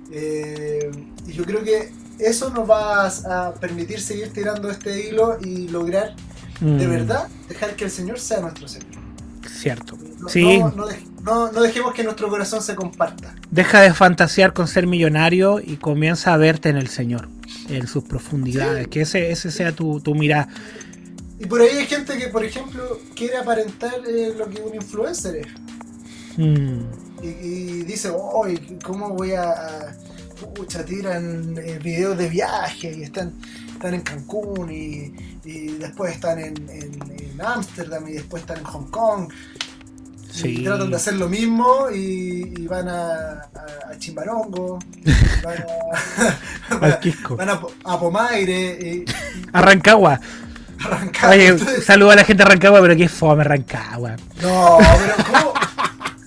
[0.09, 5.67] Y yo creo que eso nos va a, a permitir seguir tirando este hilo y
[5.69, 6.15] lograr
[6.59, 8.89] de Mm, verdad dejar que el Señor sea nuestro Señor.
[9.47, 9.95] Cierto.
[10.19, 10.57] No, Sí.
[10.57, 13.35] no, no dej- no- no dejemos que nuestro corazón se comparta.
[13.51, 17.29] Deja de fantasear con ser millonario y comienza a verte en el Señor,
[17.69, 18.85] en sus profundidades.
[18.85, 18.89] Sí.
[18.89, 20.47] Que ese, ese sea tu, tu mirada.
[21.39, 25.35] Y por ahí hay gente que, por ejemplo, quiere aparentar eh, lo que un influencer
[25.35, 25.47] es.
[26.37, 26.79] Mm,
[27.21, 28.47] y, y dice, oh,
[28.83, 29.95] ¿cómo voy a...
[30.43, 33.33] a- Pucha, tiran eh, videos de viaje y están,
[33.71, 35.13] están en Cancún y,
[35.45, 39.31] y después están en Ámsterdam y después están en Hong Kong.
[40.31, 40.59] Sí.
[40.59, 44.77] Y tratan de hacer lo mismo y, y van a, a, a Chimbarongo,
[45.43, 46.99] van a, van a,
[47.35, 49.05] van a a Pomaire y.
[51.29, 54.15] Oye, Entonces, saludo a la gente de Rancagua, pero qué fome Rancagua.
[54.41, 55.53] no, pero ¿cómo?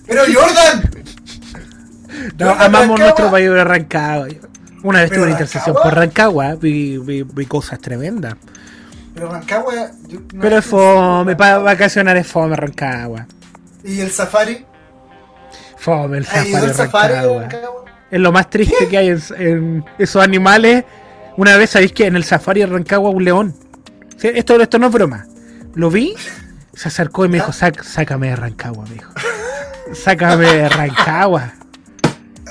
[0.05, 0.90] Pero Jordan,
[2.37, 4.27] No, amamos nuestro país de Rancagua.
[4.83, 8.35] Una vez tuve una intercesión por Rancagua, vi, vi, vi cosas tremendas.
[9.13, 9.91] pero Rancagua...
[10.07, 13.27] yo- no Pero es fome, para vacacionar es fome Rancagua.
[13.83, 14.65] ¿Y el safari?
[15.77, 17.41] Fome el ¿Ha safari el safari Rancagua.
[17.43, 17.85] Rancagua?
[18.09, 20.83] Es lo más triste que hay en, en esos animales.
[21.37, 23.55] Una vez sabéis que en el safari de Rancagua un león.
[24.21, 25.25] Esto, esto no es broma.
[25.75, 26.13] Lo vi,
[26.73, 29.11] se acercó y me dijo, "Sac- sácame de Rancagua, me dijo.
[29.93, 31.53] Sácame de Rancagua.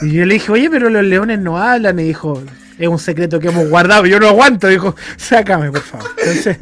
[0.02, 1.98] Y yo le dije, oye, pero los leones no hablan.
[1.98, 2.43] Y dijo,
[2.78, 4.06] es un secreto que hemos guardado.
[4.06, 4.66] Yo no aguanto.
[4.68, 6.09] Dijo, sácame, por favor.
[6.18, 6.59] Entonces,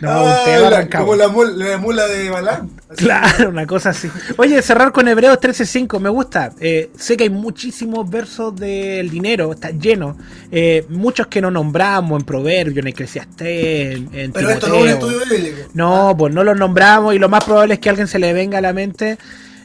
[0.00, 2.70] no, Ah, tema la- como la mula, la mula de Balán.
[2.96, 4.10] Claro, una cosa así.
[4.36, 6.52] Oye, cerrar con Hebreos 13.5, me gusta.
[6.60, 10.16] Eh, sé que hay muchísimos versos del dinero, está lleno.
[10.50, 14.82] Eh, muchos que no nombramos en Proverbios, en Eclesiastés, en, en Pero esto no es
[14.82, 15.56] un estudio bíblico.
[15.74, 18.32] No, pues no los nombramos y lo más probable es que a alguien se le
[18.34, 19.16] venga a la mente.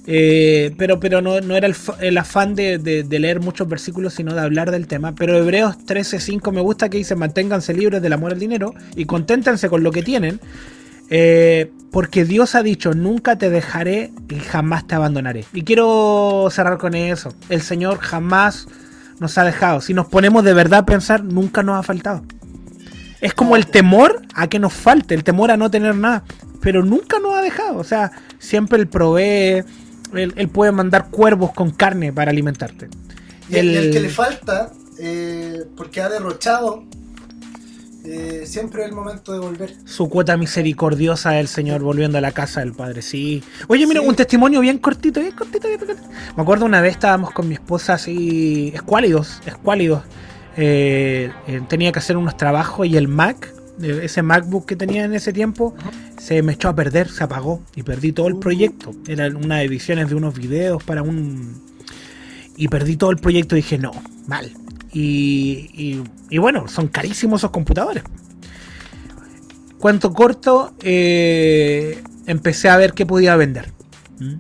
[0.10, 4.40] Eh, pero pero no, no era el, el afán de, leer muchos versículos, sino de
[4.42, 5.14] hablar del tema.
[5.14, 9.70] Pero Hebreos 13.5 me gusta que dice, manténganse libres del amor al dinero y conténtense
[9.70, 10.40] con lo que tienen.
[11.10, 15.46] eh, porque Dios ha dicho, nunca te dejaré y jamás te abandonaré.
[15.54, 17.34] Y quiero cerrar con eso.
[17.50, 18.68] El Señor jamás
[19.20, 19.82] nos ha dejado.
[19.82, 22.24] Si nos ponemos de verdad a pensar, nunca nos ha faltado.
[23.22, 26.24] Es como el temor a que nos falte, el temor a no tener nada.
[26.62, 27.78] Pero nunca nos ha dejado.
[27.78, 29.64] O sea, siempre Él provee.
[30.14, 32.90] Él, él puede mandar cuervos con carne para alimentarte.
[33.50, 36.84] Y, el, que le falta, eh, porque ha derrochado,
[38.04, 39.74] eh, siempre es el momento de volver.
[39.86, 43.02] Su cuota misericordiosa del Señor volviendo a la casa del Padre.
[43.02, 43.44] Sí.
[43.68, 44.08] Oye, mira, Sí.
[44.08, 46.02] un testimonio bien cortito, bien cortito, bien cortito.
[46.36, 50.04] Me acuerdo una vez estábamos con mi esposa así, escuálidos, escuálidos.
[50.56, 51.32] Eh,
[51.68, 55.76] tenía que hacer unos trabajos y el Mac, ese MacBook que tenía en ese tiempo,
[56.18, 58.40] se me echó a perder, se apagó y perdí todo el Uh.
[58.40, 58.92] proyecto.
[59.08, 61.62] Eran unas ediciones de unos videos para un...
[62.56, 63.92] Y perdí todo el proyecto y dije, no,
[64.26, 64.52] mal.
[64.92, 68.04] Y, y- y bueno, son carísimos esos computadores.
[69.80, 73.72] Cuento corto, eh, empecé a ver qué podía vender.
[74.20, 74.36] ¿Mm?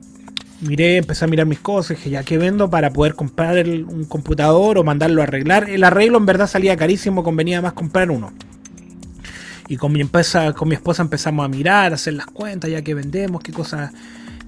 [0.67, 4.05] Miré, empecé a mirar mis cosas, dije, ya que vendo para poder comprar el- un
[4.05, 5.69] computador o mandarlo a arreglar.
[5.69, 8.33] El arreglo en verdad salía carísimo, convenía más comprar uno.
[9.67, 12.81] Y con mi, empresa, con mi esposa empezamos a mirar, a hacer las cuentas, ya
[12.81, 13.91] que vendemos, qué cosas.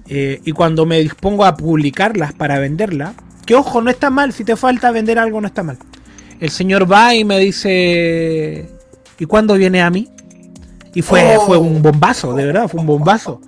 [0.08, 3.14] eh, y cuando me dispongo a publicarlas para venderlas,
[3.46, 5.78] que ojo, no está mal, si te falta vender algo no está mal.
[6.40, 8.68] El señor va y me dice,
[9.18, 10.08] ¿y cuándo viene a mí?
[10.94, 11.46] Y fue, Oh.
[11.46, 13.40] fue un bombazo, de verdad, fue un bombazo.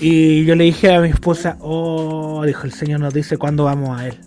[0.00, 3.98] Y yo le dije a mi esposa, oh, dijo el Señor nos dice cuándo vamos
[3.98, 4.18] a él.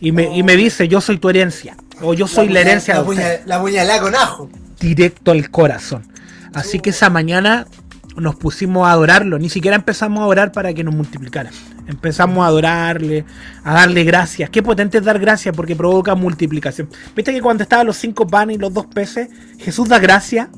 [0.00, 1.76] Y me, y me dice, yo soy tu herencia.
[2.02, 4.50] O yo soy la, herencia La, de usted la puñalada con ajo.
[4.80, 6.06] Directo al corazón.
[6.54, 7.66] Así que esa mañana
[8.16, 11.50] nos pusimos a adorarlo, ni siquiera empezamos a orar para que nos multiplicara.
[11.86, 13.24] Empezamos a adorarle,
[13.64, 14.50] a darle gracias.
[14.50, 16.88] Qué potente es dar gracias porque provoca multiplicación.
[17.16, 19.28] ¿Viste que cuando estaban los cinco panes y los dos peces,
[19.58, 20.48] Jesús da gracias?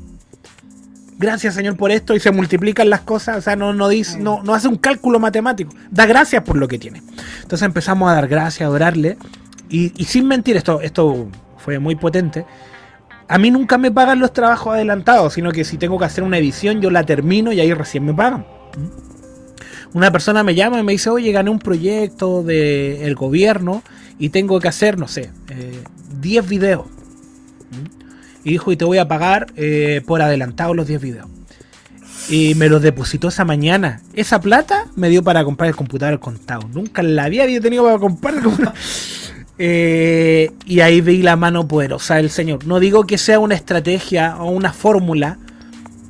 [1.19, 4.43] Gracias Señor por esto y se multiplican las cosas, o sea, no, no, dice, no,
[4.43, 7.03] no hace un cálculo matemático, da gracias por lo que tiene.
[7.43, 9.19] Entonces empezamos a dar gracias, a adorarle
[9.69, 11.29] y, y sin mentir, esto, esto
[11.59, 12.47] fue muy potente
[13.31, 16.39] a mí nunca me pagan los trabajos adelantados, sino que si tengo que hacer una
[16.39, 18.45] edición, yo la termino y ahí recién me pagan.
[19.93, 23.85] Una persona me llama y me dice, oye, gané un proyecto del gobierno
[24.19, 25.81] y tengo que hacer, no sé, eh,
[26.21, 26.87] 10 videos.
[27.71, 28.49] ¿Mm?
[28.49, 31.29] Y dijo, y te voy a pagar eh, por adelantado los 10 videos.
[32.29, 34.01] Y me los depositó esa mañana.
[34.13, 36.69] Esa plata me dio para comprar el computador contado.
[36.73, 38.75] Nunca la había tenido para comprar el computador.
[39.63, 42.65] Eh, y ahí vi la mano poderosa del Señor.
[42.67, 45.37] No digo que sea una estrategia o una fórmula,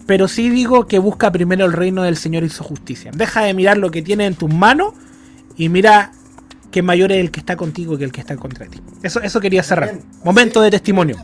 [0.07, 3.11] pero sí digo que busca primero el reino del Señor y su justicia.
[3.13, 4.95] Deja de mirar lo que tiene en tus manos
[5.57, 6.13] y mira
[6.71, 8.81] que mayor es el que está contigo que el que está contra ti.
[9.03, 9.91] Eso, eso quería cerrar.
[9.95, 10.05] Bien.
[10.23, 10.65] Momento Sí.
[10.67, 11.17] de testimonio.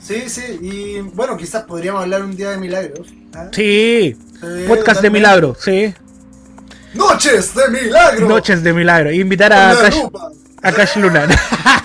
[0.00, 3.06] Sí, sí, y bueno, quizás podríamos hablar un día de milagros.
[3.34, 3.48] ¿ah?
[3.52, 5.10] Sí, podcast de totalmente.
[5.10, 5.94] milagro, sí.
[6.94, 8.26] Noches de milagro.
[8.28, 9.12] Noches de milagro.
[9.12, 9.94] Invitar a Cash.
[10.62, 11.26] A Cash Luna.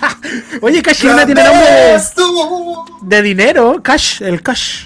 [0.62, 2.00] Oye, Cash Luna tiene nombre de,
[3.16, 3.80] de dinero.
[3.82, 4.84] Cash, el Cash.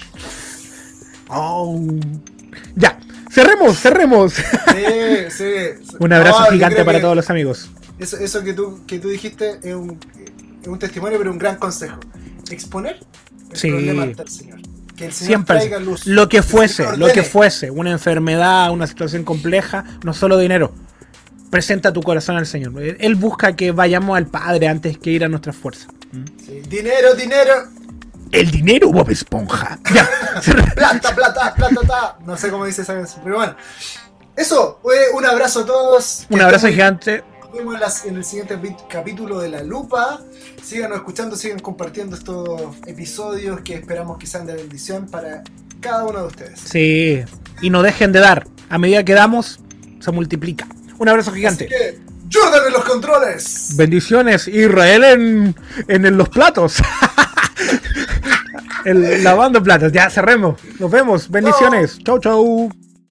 [1.29, 1.79] Oh.
[2.75, 2.99] Ya,
[3.31, 4.33] cerremos, cerremos.
[4.33, 4.43] Sí,
[5.29, 5.43] sí.
[5.99, 7.69] Un abrazo No, gigante para que todos los amigos.
[7.99, 9.99] Eso, eso que, tú, que tú dijiste es un,
[10.61, 11.99] es un testimonio, pero un gran consejo.
[12.49, 12.99] Exponer
[13.51, 13.69] el Sí.
[13.69, 14.59] problema ante el Señor.
[14.95, 15.57] Que el Señor Siempre.
[15.57, 16.05] traiga luz.
[16.05, 17.71] Lo que fuese, Señor lo que fuese.
[17.71, 20.73] Una enfermedad, una situación compleja, no solo dinero.
[21.51, 22.73] Presenta tu corazón al Señor.
[22.81, 25.89] Él busca que vayamos al Padre antes que ir a nuestras fuerzas.
[26.45, 27.53] Sí, Dinero, dinero.
[28.31, 29.77] El dinero, Bob Esponja.
[29.93, 30.09] Ya.
[30.75, 32.17] Plata, plata, plata, ta.
[32.25, 33.55] No sé cómo dice esa canción, pero bueno.
[34.37, 34.79] Eso,
[35.13, 36.25] un abrazo a todos.
[36.29, 37.23] Un abrazo estén gigante.
[37.41, 38.57] Nos vemos en, el siguiente
[38.89, 40.21] capítulo de La Lupa.
[40.63, 45.43] Síganos escuchando, sigan compartiendo estos episodios que esperamos que sean de bendición para
[45.81, 46.61] cada uno de ustedes.
[46.61, 47.23] Sí.
[47.61, 48.47] Y no dejen de dar.
[48.69, 49.59] A medida que damos,
[49.99, 50.65] se multiplica.
[51.01, 51.65] Un abrazo Así gigante.
[51.67, 51.97] que,
[52.31, 53.73] Jordan en los controles.
[53.75, 55.55] Bendiciones, Israel en,
[55.87, 56.75] en los platos.
[58.85, 59.91] El- lavando platos.
[59.91, 60.61] Ya cerremos.
[60.79, 61.27] Nos vemos.
[61.29, 61.97] Bendiciones.
[62.03, 62.71] Chau, chau.